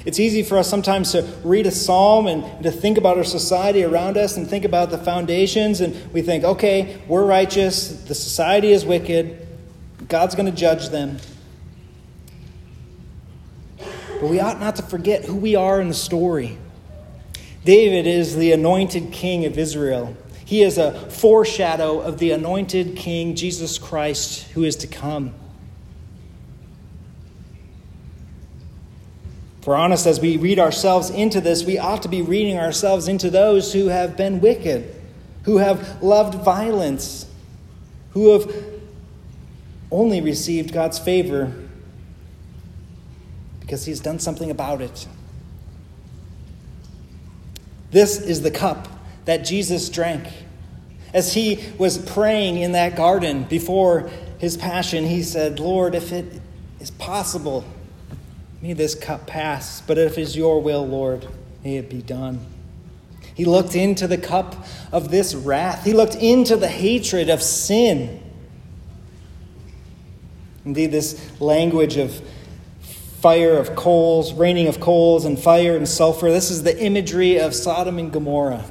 It's 0.04 0.20
easy 0.20 0.42
for 0.42 0.58
us 0.58 0.68
sometimes 0.68 1.12
to 1.12 1.22
read 1.44 1.66
a 1.66 1.70
psalm 1.70 2.26
and 2.26 2.62
to 2.62 2.70
think 2.70 2.98
about 2.98 3.16
our 3.16 3.24
society 3.24 3.82
around 3.82 4.18
us 4.18 4.36
and 4.36 4.46
think 4.46 4.66
about 4.66 4.90
the 4.90 4.98
foundations, 4.98 5.80
and 5.80 6.12
we 6.12 6.20
think, 6.20 6.44
okay, 6.44 6.98
we're 7.08 7.24
righteous, 7.24 8.04
the 8.04 8.14
society 8.14 8.70
is 8.70 8.84
wicked, 8.84 9.48
God's 10.08 10.34
going 10.34 10.44
to 10.44 10.56
judge 10.56 10.90
them. 10.90 11.16
But 13.78 14.28
we 14.28 14.40
ought 14.40 14.60
not 14.60 14.76
to 14.76 14.82
forget 14.82 15.24
who 15.24 15.36
we 15.36 15.56
are 15.56 15.80
in 15.80 15.88
the 15.88 15.94
story. 15.94 16.58
David 17.66 18.06
is 18.06 18.36
the 18.36 18.52
anointed 18.52 19.10
king 19.10 19.44
of 19.44 19.58
Israel. 19.58 20.16
He 20.44 20.62
is 20.62 20.78
a 20.78 21.10
foreshadow 21.10 21.98
of 21.98 22.18
the 22.18 22.30
anointed 22.30 22.94
king, 22.94 23.34
Jesus 23.34 23.76
Christ, 23.76 24.44
who 24.52 24.62
is 24.62 24.76
to 24.76 24.86
come. 24.86 25.34
For 29.62 29.74
honest, 29.74 30.06
as 30.06 30.20
we 30.20 30.36
read 30.36 30.60
ourselves 30.60 31.10
into 31.10 31.40
this, 31.40 31.64
we 31.64 31.76
ought 31.76 32.02
to 32.02 32.08
be 32.08 32.22
reading 32.22 32.56
ourselves 32.56 33.08
into 33.08 33.30
those 33.30 33.72
who 33.72 33.88
have 33.88 34.16
been 34.16 34.40
wicked, 34.40 34.94
who 35.42 35.56
have 35.56 36.00
loved 36.00 36.44
violence, 36.44 37.26
who 38.10 38.30
have 38.38 38.64
only 39.90 40.20
received 40.20 40.72
God's 40.72 41.00
favor 41.00 41.52
because 43.58 43.84
He's 43.86 43.98
done 43.98 44.20
something 44.20 44.52
about 44.52 44.80
it. 44.80 45.08
This 47.96 48.20
is 48.20 48.42
the 48.42 48.50
cup 48.50 48.88
that 49.24 49.38
Jesus 49.38 49.88
drank. 49.88 50.28
As 51.14 51.32
he 51.32 51.64
was 51.78 51.96
praying 51.96 52.58
in 52.58 52.72
that 52.72 52.94
garden 52.94 53.44
before 53.44 54.10
his 54.36 54.54
passion, 54.54 55.06
he 55.06 55.22
said, 55.22 55.58
Lord, 55.58 55.94
if 55.94 56.12
it 56.12 56.42
is 56.78 56.90
possible, 56.90 57.64
May 58.60 58.74
this 58.74 58.94
cup 58.94 59.26
pass, 59.26 59.80
but 59.80 59.96
if 59.96 60.18
it 60.18 60.20
is 60.20 60.36
your 60.36 60.60
will, 60.60 60.86
Lord, 60.86 61.26
may 61.64 61.78
it 61.78 61.88
be 61.88 62.02
done. 62.02 62.44
He 63.34 63.46
looked 63.46 63.74
into 63.74 64.06
the 64.06 64.18
cup 64.18 64.66
of 64.92 65.10
this 65.10 65.34
wrath. 65.34 65.84
He 65.84 65.94
looked 65.94 66.16
into 66.16 66.54
the 66.56 66.68
hatred 66.68 67.30
of 67.30 67.42
sin. 67.42 68.22
Indeed, 70.66 70.90
this 70.90 71.40
language 71.40 71.96
of 71.96 72.20
fire 73.20 73.56
of 73.56 73.74
coals, 73.74 74.32
raining 74.32 74.68
of 74.68 74.78
coals, 74.78 75.24
and 75.24 75.38
fire 75.38 75.76
and 75.76 75.88
sulfur, 75.88 76.30
this 76.30 76.50
is 76.50 76.62
the 76.62 76.78
imagery 76.82 77.38
of 77.38 77.54
Sodom 77.54 77.98
and 77.98 78.12
Gomorrah. 78.12 78.64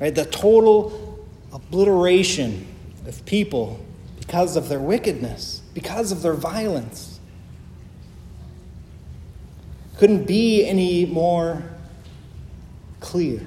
Right? 0.00 0.14
The 0.14 0.24
total 0.24 1.26
obliteration 1.52 2.66
of 3.06 3.24
people 3.24 3.84
because 4.18 4.56
of 4.56 4.68
their 4.68 4.80
wickedness, 4.80 5.62
because 5.74 6.10
of 6.10 6.22
their 6.22 6.34
violence 6.34 7.20
couldn't 9.98 10.26
be 10.26 10.64
any 10.64 11.06
more 11.06 11.62
clear. 13.00 13.40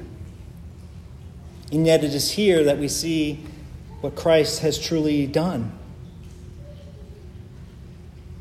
And 1.71 1.85
yet, 1.85 2.03
it 2.03 2.13
is 2.13 2.31
here 2.31 2.63
that 2.63 2.77
we 2.77 2.87
see 2.87 3.43
what 4.01 4.15
Christ 4.15 4.59
has 4.59 4.77
truly 4.77 5.27
done. 5.27 5.74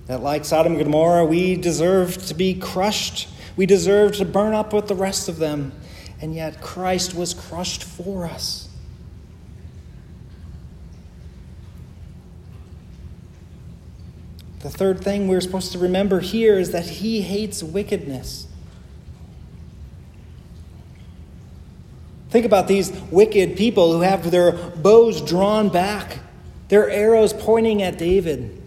That, 0.06 0.22
like 0.22 0.44
Sodom 0.44 0.74
and 0.74 0.82
Gomorrah, 0.82 1.24
we 1.24 1.56
deserve 1.56 2.26
to 2.26 2.34
be 2.34 2.54
crushed. 2.54 3.28
We 3.56 3.64
deserve 3.64 4.16
to 4.16 4.24
burn 4.24 4.52
up 4.52 4.72
with 4.72 4.86
the 4.88 4.94
rest 4.94 5.28
of 5.28 5.38
them. 5.38 5.72
And 6.20 6.34
yet, 6.34 6.60
Christ 6.60 7.14
was 7.14 7.32
crushed 7.32 7.84
for 7.84 8.26
us. 8.26 8.68
The 14.60 14.70
third 14.70 15.00
thing 15.02 15.28
we're 15.28 15.42
supposed 15.42 15.72
to 15.72 15.78
remember 15.78 16.20
here 16.20 16.58
is 16.58 16.72
that 16.72 16.86
he 16.86 17.20
hates 17.20 17.62
wickedness. 17.62 18.46
Think 22.30 22.46
about 22.46 22.66
these 22.66 22.90
wicked 23.10 23.56
people 23.56 23.92
who 23.92 24.00
have 24.00 24.30
their 24.30 24.52
bows 24.52 25.20
drawn 25.20 25.68
back, 25.68 26.18
their 26.68 26.90
arrows 26.90 27.32
pointing 27.32 27.82
at 27.82 27.98
David. 27.98 28.60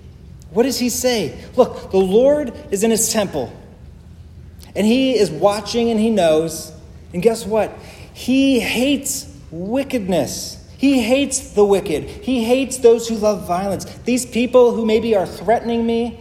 What 0.52 0.64
does 0.64 0.80
he 0.80 0.90
say? 0.90 1.38
Look, 1.56 1.92
the 1.92 1.98
Lord 1.98 2.54
is 2.72 2.84
in 2.84 2.92
his 2.92 3.12
temple, 3.12 3.52
and 4.76 4.86
he 4.86 5.18
is 5.18 5.30
watching 5.30 5.90
and 5.90 6.00
he 6.00 6.10
knows. 6.10 6.72
And 7.14 7.22
guess 7.22 7.46
what? 7.46 7.78
He 8.14 8.60
hates 8.60 9.34
wickedness. 9.52 10.64
He 10.78 11.02
hates 11.02 11.52
the 11.52 11.66
wicked. 11.66 12.04
He 12.04 12.44
hates 12.44 12.78
those 12.78 13.08
who 13.08 13.16
love 13.16 13.48
violence. 13.48 13.86
These 14.06 14.26
people 14.26 14.74
who 14.74 14.86
maybe 14.86 15.16
are 15.16 15.26
threatening 15.26 15.86
me, 15.86 16.20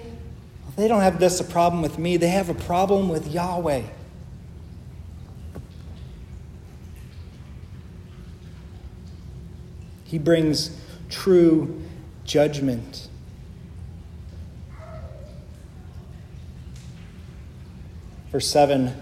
they 0.77 0.89
don't 0.89 1.03
have 1.03 1.19
just 1.19 1.41
a 1.41 1.45
problem 1.45 1.83
with 1.83 1.99
me, 1.99 2.17
they 2.17 2.29
have 2.29 2.49
a 2.49 2.55
problem 2.55 3.09
with 3.09 3.29
Yahweh. 3.29 3.83
He 10.05 10.19
brings 10.19 10.79
true 11.11 11.83
judgment. 12.25 13.06
Verse 18.31 18.49
7 18.49 18.95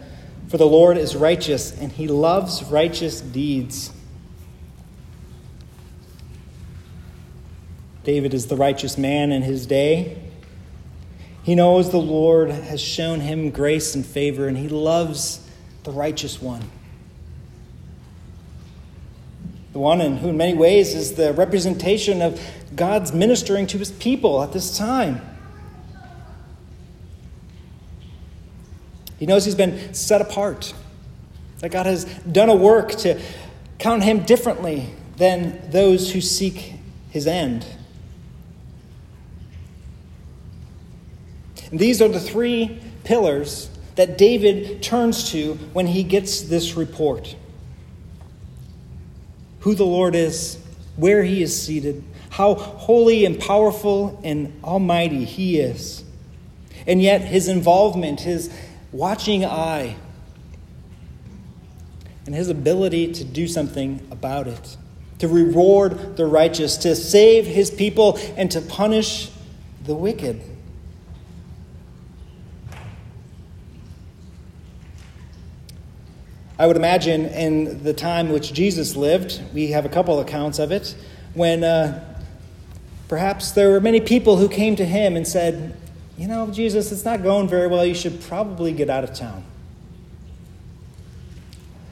For 0.48 0.58
the 0.58 0.66
Lord 0.66 0.96
is 0.96 1.16
righteous, 1.16 1.72
and 1.78 1.92
he 1.92 2.08
loves 2.08 2.62
righteous 2.64 3.20
deeds. 3.20 3.92
David 8.04 8.34
is 8.34 8.46
the 8.46 8.56
righteous 8.56 8.98
man 8.98 9.32
in 9.32 9.42
his 9.42 9.66
day. 9.66 10.20
He 11.42 11.54
knows 11.54 11.90
the 11.90 11.98
Lord 11.98 12.50
has 12.50 12.80
shown 12.80 13.20
him 13.20 13.50
grace 13.50 13.94
and 13.94 14.04
favor, 14.04 14.46
and 14.46 14.56
he 14.56 14.68
loves 14.68 15.46
the 15.84 15.90
righteous 15.90 16.40
one. 16.40 16.62
The 19.72 19.78
one 19.78 20.00
in 20.00 20.18
who, 20.18 20.28
in 20.28 20.36
many 20.36 20.54
ways, 20.54 20.94
is 20.94 21.14
the 21.14 21.32
representation 21.32 22.22
of 22.22 22.40
God's 22.76 23.12
ministering 23.12 23.66
to 23.68 23.78
his 23.78 23.90
people 23.90 24.42
at 24.42 24.52
this 24.52 24.76
time. 24.78 25.20
He 29.24 29.26
knows 29.26 29.46
he's 29.46 29.54
been 29.54 29.94
set 29.94 30.20
apart, 30.20 30.74
that 31.60 31.70
God 31.70 31.86
has 31.86 32.04
done 32.30 32.50
a 32.50 32.54
work 32.54 32.90
to 32.96 33.18
count 33.78 34.02
him 34.02 34.22
differently 34.24 34.90
than 35.16 35.62
those 35.70 36.12
who 36.12 36.20
seek 36.20 36.74
his 37.08 37.26
end. 37.26 37.64
And 41.70 41.80
these 41.80 42.02
are 42.02 42.08
the 42.08 42.20
three 42.20 42.78
pillars 43.04 43.70
that 43.94 44.18
David 44.18 44.82
turns 44.82 45.30
to 45.30 45.54
when 45.72 45.86
he 45.86 46.02
gets 46.02 46.42
this 46.42 46.76
report 46.76 47.34
who 49.60 49.74
the 49.74 49.86
Lord 49.86 50.14
is, 50.14 50.58
where 50.96 51.24
he 51.24 51.42
is 51.42 51.58
seated, 51.58 52.04
how 52.28 52.56
holy 52.56 53.24
and 53.24 53.40
powerful 53.40 54.20
and 54.22 54.52
almighty 54.62 55.24
he 55.24 55.60
is. 55.60 56.04
And 56.86 57.00
yet, 57.00 57.22
his 57.22 57.48
involvement, 57.48 58.20
his 58.20 58.50
watching 58.94 59.44
eye, 59.44 59.96
and 62.26 62.34
his 62.34 62.48
ability 62.48 63.12
to 63.12 63.24
do 63.24 63.48
something 63.48 64.06
about 64.12 64.46
it, 64.46 64.76
to 65.18 65.26
reward 65.26 66.16
the 66.16 66.24
righteous, 66.24 66.76
to 66.76 66.94
save 66.94 67.44
his 67.44 67.72
people, 67.72 68.16
and 68.36 68.50
to 68.52 68.60
punish 68.60 69.30
the 69.84 69.94
wicked. 69.94 70.40
I 76.56 76.68
would 76.68 76.76
imagine 76.76 77.26
in 77.26 77.82
the 77.82 77.92
time 77.92 78.28
which 78.28 78.52
Jesus 78.52 78.94
lived, 78.94 79.42
we 79.52 79.72
have 79.72 79.84
a 79.84 79.88
couple 79.88 80.20
accounts 80.20 80.60
of 80.60 80.70
it, 80.70 80.94
when 81.34 81.64
uh, 81.64 82.16
perhaps 83.08 83.50
there 83.50 83.70
were 83.70 83.80
many 83.80 84.00
people 84.00 84.36
who 84.36 84.48
came 84.48 84.76
to 84.76 84.84
him 84.84 85.16
and 85.16 85.26
said, 85.26 85.76
You 86.16 86.28
know, 86.28 86.50
Jesus, 86.50 86.92
it's 86.92 87.04
not 87.04 87.22
going 87.22 87.48
very 87.48 87.66
well. 87.66 87.84
You 87.84 87.94
should 87.94 88.20
probably 88.22 88.72
get 88.72 88.88
out 88.88 89.02
of 89.02 89.14
town. 89.14 89.44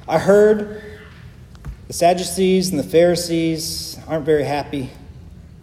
I 0.06 0.18
heard 0.18 0.82
the 1.88 1.92
Sadducees 1.92 2.70
and 2.70 2.78
the 2.78 2.84
Pharisees 2.84 3.98
aren't 4.06 4.24
very 4.24 4.44
happy, 4.44 4.90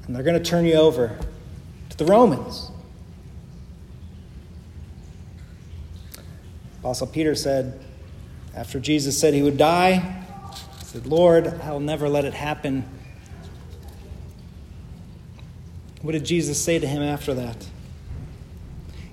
and 0.05 0.15
they're 0.15 0.23
going 0.23 0.41
to 0.41 0.43
turn 0.43 0.65
you 0.65 0.73
over 0.73 1.17
to 1.89 1.97
the 1.97 2.05
Romans. 2.05 2.69
Apostle 6.79 7.07
Peter 7.07 7.35
said, 7.35 7.83
after 8.55 8.79
Jesus 8.79 9.17
said 9.17 9.33
he 9.33 9.41
would 9.41 9.57
die, 9.57 9.95
he 10.79 10.85
said, 10.85 11.05
Lord, 11.05 11.59
I'll 11.61 11.79
never 11.79 12.09
let 12.09 12.25
it 12.25 12.33
happen. 12.33 12.83
What 16.01 16.13
did 16.13 16.25
Jesus 16.25 16.61
say 16.61 16.79
to 16.79 16.87
him 16.87 17.01
after 17.01 17.33
that? 17.33 17.67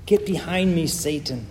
Get 0.07 0.25
behind 0.25 0.75
me, 0.75 0.87
Satan. 0.87 1.47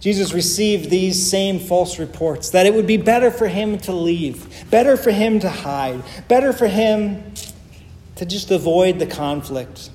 Jesus 0.00 0.32
received 0.32 0.90
these 0.90 1.28
same 1.28 1.58
false 1.58 1.98
reports 1.98 2.50
that 2.50 2.66
it 2.66 2.74
would 2.74 2.86
be 2.86 2.96
better 2.96 3.30
for 3.30 3.48
him 3.48 3.78
to 3.80 3.92
leave, 3.92 4.70
better 4.70 4.96
for 4.96 5.10
him 5.10 5.40
to 5.40 5.48
hide, 5.48 6.02
better 6.28 6.52
for 6.52 6.68
him 6.68 7.32
to 8.16 8.24
just 8.24 8.50
avoid 8.50 8.98
the 8.98 9.06
conflict. 9.06 9.90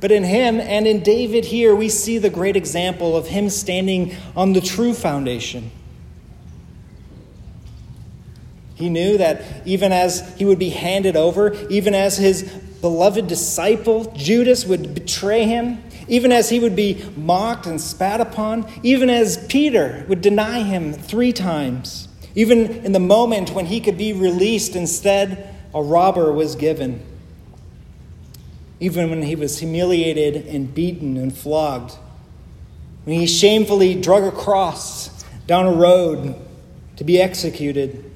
But 0.00 0.10
in 0.10 0.24
him 0.24 0.60
and 0.60 0.86
in 0.86 1.02
David 1.02 1.44
here, 1.44 1.74
we 1.74 1.88
see 1.88 2.18
the 2.18 2.30
great 2.30 2.56
example 2.56 3.16
of 3.16 3.28
him 3.28 3.48
standing 3.50 4.16
on 4.34 4.52
the 4.52 4.60
true 4.60 4.94
foundation. 4.94 5.70
He 8.74 8.88
knew 8.88 9.18
that 9.18 9.64
even 9.64 9.92
as 9.92 10.34
he 10.36 10.44
would 10.44 10.58
be 10.58 10.70
handed 10.70 11.14
over, 11.14 11.54
even 11.68 11.94
as 11.94 12.16
his 12.16 12.52
beloved 12.82 13.28
disciple 13.28 14.12
Judas 14.16 14.66
would 14.66 14.94
betray 14.94 15.44
him, 15.44 15.82
even 16.08 16.32
as 16.32 16.50
he 16.50 16.58
would 16.58 16.76
be 16.76 17.02
mocked 17.16 17.64
and 17.64 17.80
spat 17.80 18.20
upon, 18.20 18.70
even 18.82 19.08
as 19.08 19.46
Peter 19.46 20.04
would 20.08 20.20
deny 20.20 20.62
him 20.62 20.92
three 20.92 21.32
times, 21.32 22.08
even 22.34 22.84
in 22.84 22.92
the 22.92 23.00
moment 23.00 23.50
when 23.50 23.66
he 23.66 23.80
could 23.80 23.96
be 23.96 24.12
released, 24.12 24.76
instead, 24.76 25.54
a 25.72 25.82
robber 25.82 26.32
was 26.32 26.56
given. 26.56 27.00
Even 28.80 29.08
when 29.08 29.22
he 29.22 29.36
was 29.36 29.60
humiliated 29.60 30.46
and 30.48 30.74
beaten 30.74 31.16
and 31.16 31.34
flogged, 31.34 31.96
when 33.04 33.18
he 33.18 33.26
shamefully 33.26 33.94
drug 34.00 34.24
a 34.24 34.32
cross 34.32 35.24
down 35.46 35.66
a 35.66 35.72
road 35.72 36.34
to 36.96 37.04
be 37.04 37.20
executed, 37.20 38.11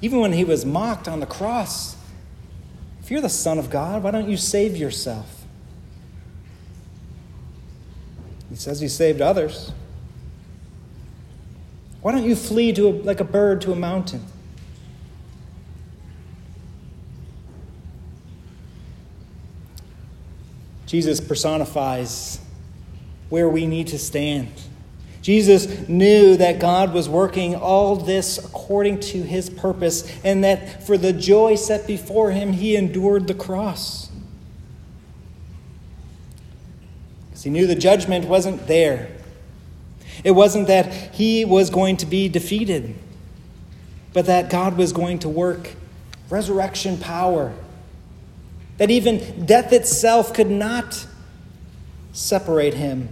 even 0.00 0.20
when 0.20 0.32
he 0.32 0.44
was 0.44 0.64
mocked 0.64 1.08
on 1.08 1.20
the 1.20 1.26
cross. 1.26 1.96
If 3.02 3.10
you're 3.10 3.20
the 3.20 3.28
Son 3.28 3.58
of 3.58 3.70
God, 3.70 4.02
why 4.02 4.10
don't 4.10 4.28
you 4.28 4.36
save 4.36 4.76
yourself? 4.76 5.44
He 8.48 8.56
says 8.56 8.80
he 8.80 8.88
saved 8.88 9.20
others. 9.20 9.72
Why 12.02 12.12
don't 12.12 12.24
you 12.24 12.34
flee 12.34 12.72
to 12.72 12.88
a, 12.88 12.90
like 12.90 13.20
a 13.20 13.24
bird 13.24 13.60
to 13.62 13.72
a 13.72 13.76
mountain? 13.76 14.24
Jesus 20.86 21.20
personifies 21.20 22.40
where 23.28 23.48
we 23.48 23.66
need 23.66 23.86
to 23.88 23.98
stand. 23.98 24.50
Jesus 25.22 25.88
knew 25.88 26.36
that 26.36 26.58
God 26.58 26.94
was 26.94 27.08
working 27.08 27.54
all 27.54 27.96
this 27.96 28.38
according 28.38 29.00
to 29.00 29.22
his 29.22 29.50
purpose, 29.50 30.10
and 30.24 30.44
that 30.44 30.86
for 30.86 30.96
the 30.96 31.12
joy 31.12 31.56
set 31.56 31.86
before 31.86 32.30
him, 32.30 32.52
he 32.52 32.76
endured 32.76 33.26
the 33.26 33.34
cross. 33.34 34.10
Because 37.26 37.42
he 37.42 37.50
knew 37.50 37.66
the 37.66 37.74
judgment 37.74 38.26
wasn't 38.26 38.66
there. 38.66 39.10
It 40.24 40.32
wasn't 40.32 40.68
that 40.68 41.14
he 41.14 41.44
was 41.44 41.70
going 41.70 41.98
to 41.98 42.06
be 42.06 42.28
defeated, 42.28 42.94
but 44.12 44.26
that 44.26 44.50
God 44.50 44.76
was 44.76 44.92
going 44.92 45.18
to 45.20 45.28
work 45.28 45.70
resurrection 46.30 46.96
power 46.96 47.52
that 48.80 48.90
even 48.90 49.44
death 49.44 49.74
itself 49.74 50.32
could 50.32 50.50
not 50.50 51.06
separate 52.12 52.72
him. 52.72 53.10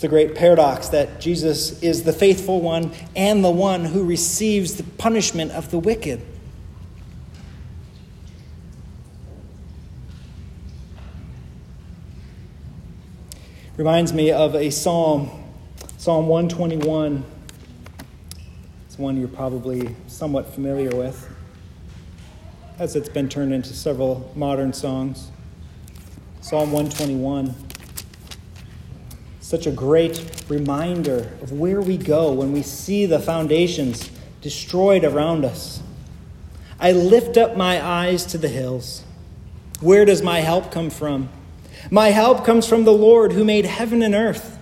It's 0.00 0.02
the 0.06 0.08
great 0.08 0.34
paradox 0.34 0.88
that 0.88 1.20
Jesus 1.20 1.82
is 1.82 2.04
the 2.04 2.12
faithful 2.14 2.62
one 2.62 2.90
and 3.14 3.44
the 3.44 3.50
one 3.50 3.84
who 3.84 4.02
receives 4.02 4.76
the 4.76 4.82
punishment 4.82 5.52
of 5.52 5.70
the 5.70 5.78
wicked. 5.78 6.22
Reminds 13.76 14.14
me 14.14 14.32
of 14.32 14.54
a 14.54 14.70
psalm, 14.70 15.28
Psalm 15.98 16.28
121 16.28 17.22
It's 18.86 18.98
one 18.98 19.18
you're 19.18 19.28
probably 19.28 19.94
somewhat 20.06 20.46
familiar 20.54 20.96
with, 20.96 21.28
as 22.78 22.96
it's 22.96 23.10
been 23.10 23.28
turned 23.28 23.52
into 23.52 23.74
several 23.74 24.32
modern 24.34 24.72
songs. 24.72 25.30
Psalm 26.40 26.72
121. 26.72 27.69
Such 29.50 29.66
a 29.66 29.72
great 29.72 30.44
reminder 30.48 31.28
of 31.42 31.50
where 31.50 31.80
we 31.80 31.96
go 31.96 32.30
when 32.30 32.52
we 32.52 32.62
see 32.62 33.04
the 33.04 33.18
foundations 33.18 34.08
destroyed 34.40 35.02
around 35.02 35.44
us. 35.44 35.82
I 36.78 36.92
lift 36.92 37.36
up 37.36 37.56
my 37.56 37.84
eyes 37.84 38.24
to 38.26 38.38
the 38.38 38.46
hills. 38.46 39.02
Where 39.80 40.04
does 40.04 40.22
my 40.22 40.38
help 40.38 40.70
come 40.70 40.88
from? 40.88 41.30
My 41.90 42.10
help 42.10 42.44
comes 42.44 42.64
from 42.68 42.84
the 42.84 42.92
Lord 42.92 43.32
who 43.32 43.42
made 43.42 43.64
heaven 43.66 44.02
and 44.02 44.14
earth. 44.14 44.56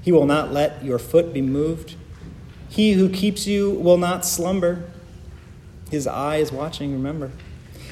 He 0.00 0.12
will 0.12 0.26
not 0.26 0.52
let 0.52 0.84
your 0.84 1.00
foot 1.00 1.32
be 1.32 1.42
moved. 1.42 1.96
He 2.68 2.92
who 2.92 3.08
keeps 3.08 3.48
you 3.48 3.72
will 3.72 3.98
not 3.98 4.24
slumber. 4.24 4.84
His 5.90 6.06
eye 6.06 6.36
is 6.36 6.52
watching, 6.52 6.92
remember. 6.92 7.32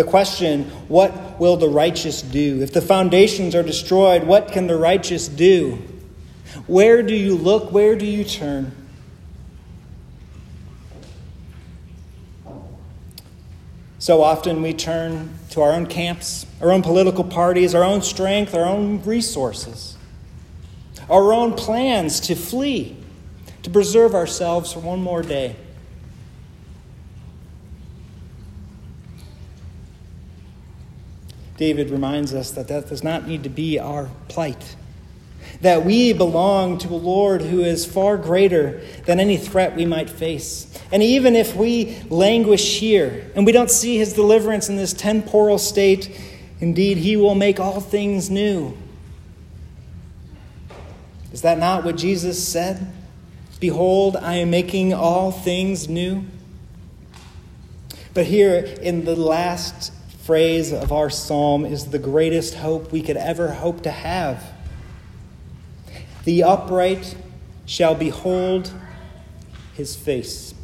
The 0.00 0.06
question, 0.06 0.64
what 0.88 1.38
will 1.38 1.58
the 1.58 1.68
righteous 1.68 2.22
do? 2.22 2.62
If 2.62 2.72
the 2.72 2.80
foundations 2.80 3.54
are 3.54 3.62
destroyed, 3.62 4.24
what 4.24 4.50
can 4.50 4.66
the 4.66 4.78
righteous 4.78 5.28
do? 5.28 5.72
Where 6.66 7.02
do 7.02 7.14
you 7.14 7.36
look? 7.36 7.70
Where 7.70 7.94
do 7.96 8.06
you 8.06 8.24
turn? 8.24 8.74
So 13.98 14.22
often 14.22 14.62
we 14.62 14.72
turn 14.72 15.34
to 15.50 15.60
our 15.60 15.72
own 15.72 15.84
camps, 15.84 16.46
our 16.62 16.72
own 16.72 16.80
political 16.80 17.22
parties, 17.22 17.74
our 17.74 17.84
own 17.84 18.00
strength, 18.00 18.54
our 18.54 18.64
own 18.64 19.02
resources, 19.02 19.98
our 21.10 21.30
own 21.30 21.52
plans 21.52 22.20
to 22.20 22.34
flee, 22.34 22.96
to 23.64 23.68
preserve 23.68 24.14
ourselves 24.14 24.72
for 24.72 24.80
one 24.80 25.02
more 25.02 25.20
day. 25.20 25.56
David 31.60 31.90
reminds 31.90 32.32
us 32.32 32.52
that 32.52 32.68
that 32.68 32.88
does 32.88 33.04
not 33.04 33.28
need 33.28 33.42
to 33.42 33.50
be 33.50 33.78
our 33.78 34.08
plight. 34.28 34.76
That 35.60 35.84
we 35.84 36.14
belong 36.14 36.78
to 36.78 36.88
a 36.88 36.96
Lord 36.96 37.42
who 37.42 37.60
is 37.60 37.84
far 37.84 38.16
greater 38.16 38.80
than 39.04 39.20
any 39.20 39.36
threat 39.36 39.76
we 39.76 39.84
might 39.84 40.08
face. 40.08 40.66
And 40.90 41.02
even 41.02 41.36
if 41.36 41.54
we 41.54 41.98
languish 42.08 42.78
here 42.78 43.30
and 43.36 43.44
we 43.44 43.52
don't 43.52 43.70
see 43.70 43.98
his 43.98 44.14
deliverance 44.14 44.70
in 44.70 44.76
this 44.76 44.94
temporal 44.94 45.58
state, 45.58 46.18
indeed, 46.60 46.96
he 46.96 47.18
will 47.18 47.34
make 47.34 47.60
all 47.60 47.78
things 47.78 48.30
new. 48.30 48.74
Is 51.30 51.42
that 51.42 51.58
not 51.58 51.84
what 51.84 51.98
Jesus 51.98 52.42
said? 52.42 52.90
Behold, 53.60 54.16
I 54.16 54.36
am 54.36 54.48
making 54.48 54.94
all 54.94 55.30
things 55.30 55.90
new. 55.90 56.24
But 58.14 58.24
here 58.24 58.54
in 58.80 59.04
the 59.04 59.14
last 59.14 59.92
phrase 60.30 60.72
of 60.72 60.92
our 60.92 61.10
psalm 61.10 61.66
is 61.66 61.86
the 61.86 61.98
greatest 61.98 62.54
hope 62.54 62.92
we 62.92 63.02
could 63.02 63.16
ever 63.16 63.50
hope 63.50 63.82
to 63.82 63.90
have. 63.90 64.52
The 66.22 66.44
upright 66.44 67.16
shall 67.66 67.96
behold 67.96 68.72
his 69.74 69.96
face. 69.96 70.54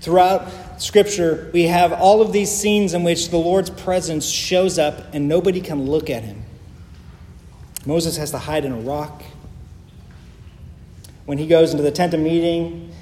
Throughout 0.00 0.80
Scripture, 0.80 1.50
we 1.52 1.64
have 1.64 1.92
all 1.92 2.22
of 2.22 2.32
these 2.32 2.48
scenes 2.48 2.94
in 2.94 3.02
which 3.02 3.30
the 3.30 3.38
Lord's 3.38 3.70
presence 3.70 4.24
shows 4.24 4.78
up 4.78 5.12
and 5.12 5.26
nobody 5.26 5.60
can 5.60 5.86
look 5.86 6.08
at 6.08 6.22
him. 6.22 6.44
Moses 7.84 8.16
has 8.18 8.30
to 8.30 8.38
hide 8.38 8.64
in 8.64 8.70
a 8.70 8.78
rock. 8.78 9.24
When 11.26 11.38
he 11.38 11.48
goes 11.48 11.72
into 11.72 11.82
the 11.82 11.90
tent 11.90 12.14
of 12.14 12.20
meeting, 12.20 12.94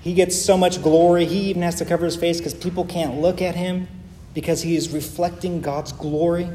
he 0.00 0.14
gets 0.14 0.40
so 0.40 0.56
much 0.56 0.80
glory, 0.80 1.24
he 1.24 1.50
even 1.50 1.62
has 1.62 1.74
to 1.80 1.84
cover 1.84 2.04
his 2.04 2.14
face 2.14 2.38
because 2.38 2.54
people 2.54 2.84
can't 2.84 3.20
look 3.20 3.42
at 3.42 3.56
him 3.56 3.88
because 4.34 4.62
he 4.62 4.76
is 4.76 4.90
reflecting 4.90 5.60
God's 5.60 5.92
glory. 5.92 6.50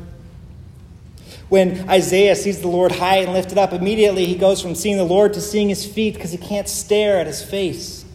When 1.47 1.89
Isaiah 1.89 2.35
sees 2.35 2.61
the 2.61 2.67
Lord 2.67 2.91
high 2.91 3.17
and 3.17 3.33
lifted 3.33 3.57
up, 3.57 3.73
immediately 3.73 4.25
he 4.25 4.35
goes 4.35 4.61
from 4.61 4.75
seeing 4.75 4.97
the 4.97 5.03
Lord 5.03 5.33
to 5.33 5.41
seeing 5.41 5.69
his 5.69 5.85
feet 5.85 6.13
because 6.13 6.31
he 6.31 6.37
can't 6.37 6.67
stare 6.67 7.19
at 7.19 7.27
his 7.27 7.41
face. 7.41 8.05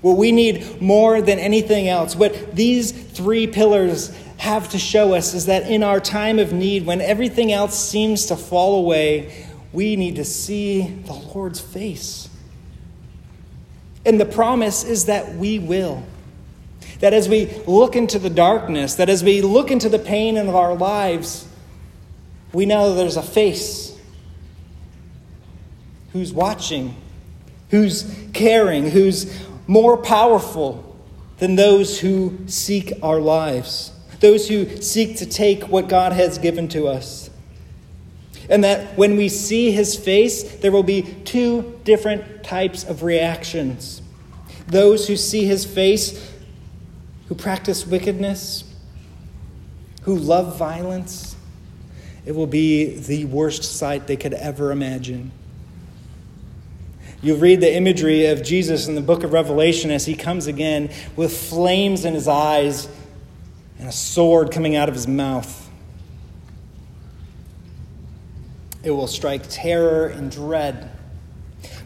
What 0.00 0.16
we 0.16 0.32
need 0.32 0.80
more 0.80 1.20
than 1.20 1.38
anything 1.38 1.88
else, 1.88 2.14
what 2.14 2.54
these 2.54 2.92
three 2.92 3.46
pillars 3.46 4.14
have 4.36 4.68
to 4.70 4.78
show 4.78 5.14
us, 5.14 5.34
is 5.34 5.46
that 5.46 5.68
in 5.68 5.82
our 5.82 5.98
time 5.98 6.38
of 6.38 6.52
need, 6.52 6.86
when 6.86 7.00
everything 7.00 7.52
else 7.52 7.76
seems 7.76 8.26
to 8.26 8.36
fall 8.36 8.78
away, 8.78 9.46
we 9.72 9.96
need 9.96 10.16
to 10.16 10.24
see 10.24 10.82
the 10.82 11.12
Lord's 11.12 11.60
face. 11.60 12.28
And 14.08 14.18
the 14.18 14.24
promise 14.24 14.84
is 14.84 15.04
that 15.04 15.34
we 15.34 15.58
will. 15.58 16.02
That 17.00 17.12
as 17.12 17.28
we 17.28 17.44
look 17.66 17.94
into 17.94 18.18
the 18.18 18.30
darkness, 18.30 18.94
that 18.94 19.10
as 19.10 19.22
we 19.22 19.42
look 19.42 19.70
into 19.70 19.90
the 19.90 19.98
pain 19.98 20.38
of 20.38 20.54
our 20.54 20.74
lives, 20.74 21.46
we 22.54 22.64
know 22.64 22.94
there's 22.94 23.18
a 23.18 23.22
face 23.22 23.94
who's 26.14 26.32
watching, 26.32 26.96
who's 27.68 28.10
caring, 28.32 28.90
who's 28.90 29.30
more 29.66 29.98
powerful 29.98 30.96
than 31.36 31.56
those 31.56 32.00
who 32.00 32.38
seek 32.46 32.94
our 33.02 33.20
lives, 33.20 33.92
those 34.20 34.48
who 34.48 34.80
seek 34.80 35.18
to 35.18 35.26
take 35.26 35.68
what 35.68 35.86
God 35.86 36.14
has 36.14 36.38
given 36.38 36.66
to 36.68 36.86
us. 36.88 37.27
And 38.48 38.64
that 38.64 38.96
when 38.96 39.16
we 39.16 39.28
see 39.28 39.70
his 39.70 39.96
face, 39.96 40.56
there 40.56 40.72
will 40.72 40.82
be 40.82 41.02
two 41.24 41.78
different 41.84 42.42
types 42.44 42.84
of 42.84 43.02
reactions. 43.02 44.00
Those 44.66 45.06
who 45.06 45.16
see 45.16 45.44
his 45.44 45.64
face, 45.64 46.32
who 47.28 47.34
practice 47.34 47.86
wickedness, 47.86 48.64
who 50.02 50.16
love 50.16 50.56
violence, 50.56 51.36
it 52.24 52.34
will 52.34 52.46
be 52.46 52.98
the 52.98 53.24
worst 53.26 53.64
sight 53.64 54.06
they 54.06 54.16
could 54.16 54.34
ever 54.34 54.70
imagine. 54.72 55.30
You 57.20 57.34
read 57.34 57.60
the 57.60 57.74
imagery 57.74 58.26
of 58.26 58.42
Jesus 58.44 58.86
in 58.86 58.94
the 58.94 59.00
book 59.00 59.24
of 59.24 59.32
Revelation 59.32 59.90
as 59.90 60.06
he 60.06 60.14
comes 60.14 60.46
again 60.46 60.90
with 61.16 61.36
flames 61.36 62.04
in 62.04 62.14
his 62.14 62.28
eyes 62.28 62.88
and 63.78 63.88
a 63.88 63.92
sword 63.92 64.52
coming 64.52 64.76
out 64.76 64.88
of 64.88 64.94
his 64.94 65.08
mouth. 65.08 65.67
It 68.82 68.90
will 68.90 69.06
strike 69.06 69.42
terror 69.48 70.06
and 70.06 70.30
dread. 70.30 70.90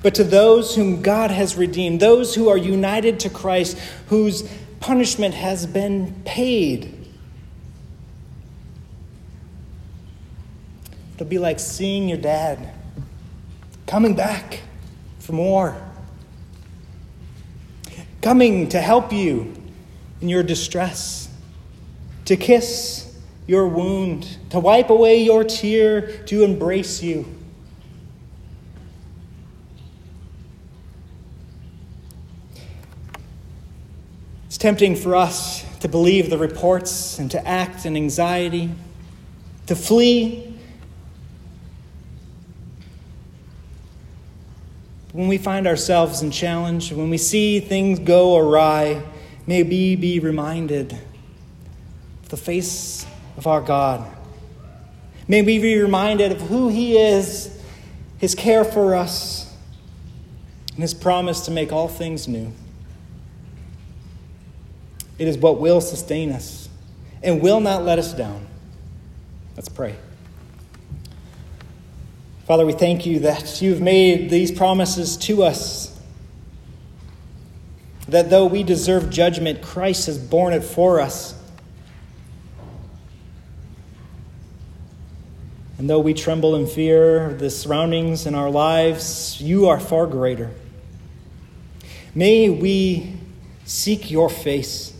But 0.02 0.14
to 0.16 0.24
those 0.24 0.74
whom 0.74 1.00
God 1.02 1.30
has 1.30 1.56
redeemed, 1.56 2.00
those 2.00 2.34
who 2.34 2.48
are 2.48 2.56
united 2.56 3.20
to 3.20 3.30
Christ, 3.30 3.78
whose 4.08 4.42
punishment 4.80 5.34
has 5.34 5.66
been 5.66 6.22
paid, 6.24 7.06
it'll 11.14 11.26
be 11.26 11.38
like 11.38 11.60
seeing 11.60 12.08
your 12.08 12.18
dad 12.18 12.74
coming 13.86 14.14
back 14.14 14.60
for 15.20 15.32
more. 15.32 15.80
Coming 18.20 18.68
to 18.70 18.80
help 18.80 19.12
you 19.12 19.54
in 20.20 20.28
your 20.28 20.42
distress, 20.42 21.28
to 22.24 22.36
kiss 22.36 23.11
your 23.46 23.66
wound, 23.68 24.38
to 24.50 24.60
wipe 24.60 24.90
away 24.90 25.22
your 25.22 25.44
tear, 25.44 26.24
to 26.24 26.44
embrace 26.44 27.02
you. 27.02 27.26
It's 34.46 34.58
tempting 34.58 34.96
for 34.96 35.16
us 35.16 35.64
to 35.80 35.88
believe 35.88 36.30
the 36.30 36.38
reports 36.38 37.18
and 37.18 37.30
to 37.30 37.46
act 37.46 37.84
in 37.84 37.96
anxiety, 37.96 38.70
to 39.66 39.74
flee 39.74 40.52
When 45.12 45.28
we 45.28 45.36
find 45.36 45.66
ourselves 45.66 46.22
in 46.22 46.30
challenge, 46.30 46.90
when 46.90 47.10
we 47.10 47.18
see 47.18 47.60
things 47.60 47.98
go 47.98 48.38
awry, 48.38 49.02
may 49.46 49.62
we 49.62 49.94
be 49.94 50.20
reminded 50.20 50.98
the 52.30 52.36
face 52.38 53.04
of 53.36 53.46
our 53.46 53.60
God. 53.60 54.10
May 55.28 55.42
we 55.42 55.58
be 55.58 55.80
reminded 55.80 56.32
of 56.32 56.40
who 56.42 56.68
He 56.68 56.98
is, 56.98 57.60
His 58.18 58.34
care 58.34 58.64
for 58.64 58.94
us, 58.94 59.54
and 60.74 60.82
His 60.82 60.94
promise 60.94 61.42
to 61.46 61.50
make 61.50 61.72
all 61.72 61.88
things 61.88 62.28
new. 62.28 62.52
It 65.18 65.28
is 65.28 65.38
what 65.38 65.60
will 65.60 65.80
sustain 65.80 66.32
us 66.32 66.68
and 67.22 67.40
will 67.40 67.60
not 67.60 67.84
let 67.84 67.98
us 67.98 68.12
down. 68.12 68.46
Let's 69.56 69.68
pray. 69.68 69.96
Father, 72.46 72.66
we 72.66 72.72
thank 72.72 73.06
you 73.06 73.20
that 73.20 73.62
you've 73.62 73.80
made 73.80 74.28
these 74.28 74.50
promises 74.50 75.16
to 75.18 75.44
us. 75.44 75.96
That 78.08 78.30
though 78.30 78.46
we 78.46 78.64
deserve 78.64 79.10
judgment, 79.10 79.62
Christ 79.62 80.06
has 80.06 80.18
borne 80.18 80.52
it 80.52 80.64
for 80.64 81.00
us. 81.00 81.40
And 85.82 85.90
though 85.90 85.98
we 85.98 86.14
tremble 86.14 86.54
in 86.54 86.68
fear, 86.68 87.34
the 87.34 87.50
surroundings 87.50 88.24
in 88.24 88.36
our 88.36 88.48
lives, 88.48 89.40
you 89.40 89.66
are 89.66 89.80
far 89.80 90.06
greater. 90.06 90.52
May 92.14 92.48
we 92.50 93.16
seek 93.64 94.08
your 94.08 94.30
face. 94.30 94.96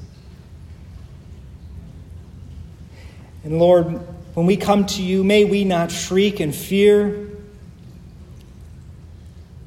And 3.45 3.61
Lord, 3.61 4.01
when 4.35 4.47
we 4.47 4.57
come 4.57 4.85
to 4.87 5.03
you, 5.05 5.23
may 5.23 5.45
we 5.45 5.63
not 5.63 5.93
shriek 5.93 6.41
in 6.41 6.51
fear 6.51 7.29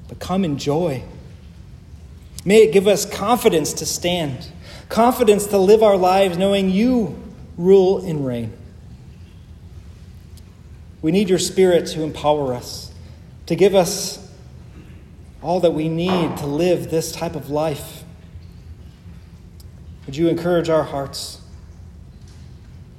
but 0.09 0.19
come 0.19 0.43
in 0.43 0.57
joy. 0.57 1.01
May 2.43 2.63
it 2.63 2.73
give 2.73 2.89
us 2.89 3.05
confidence 3.05 3.71
to 3.75 3.85
stand, 3.85 4.49
confidence 4.89 5.47
to 5.47 5.59
live 5.59 5.81
our 5.81 5.95
lives 5.95 6.37
knowing 6.37 6.69
you 6.69 7.17
rule 7.55 8.05
and 8.05 8.27
reign. 8.27 8.51
We 11.05 11.11
need 11.11 11.29
your 11.29 11.37
Spirit 11.37 11.85
to 11.89 12.01
empower 12.01 12.55
us, 12.55 12.91
to 13.45 13.55
give 13.55 13.75
us 13.75 14.27
all 15.39 15.59
that 15.59 15.69
we 15.69 15.87
need 15.87 16.35
to 16.37 16.47
live 16.47 16.89
this 16.89 17.11
type 17.11 17.35
of 17.35 17.51
life. 17.51 18.03
Would 20.07 20.17
you 20.17 20.29
encourage 20.29 20.67
our 20.67 20.81
hearts 20.81 21.41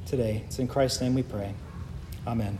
today? 0.06 0.44
It's 0.46 0.60
in 0.60 0.68
Christ's 0.68 1.00
name 1.00 1.16
we 1.16 1.24
pray. 1.24 1.52
Amen. 2.28 2.58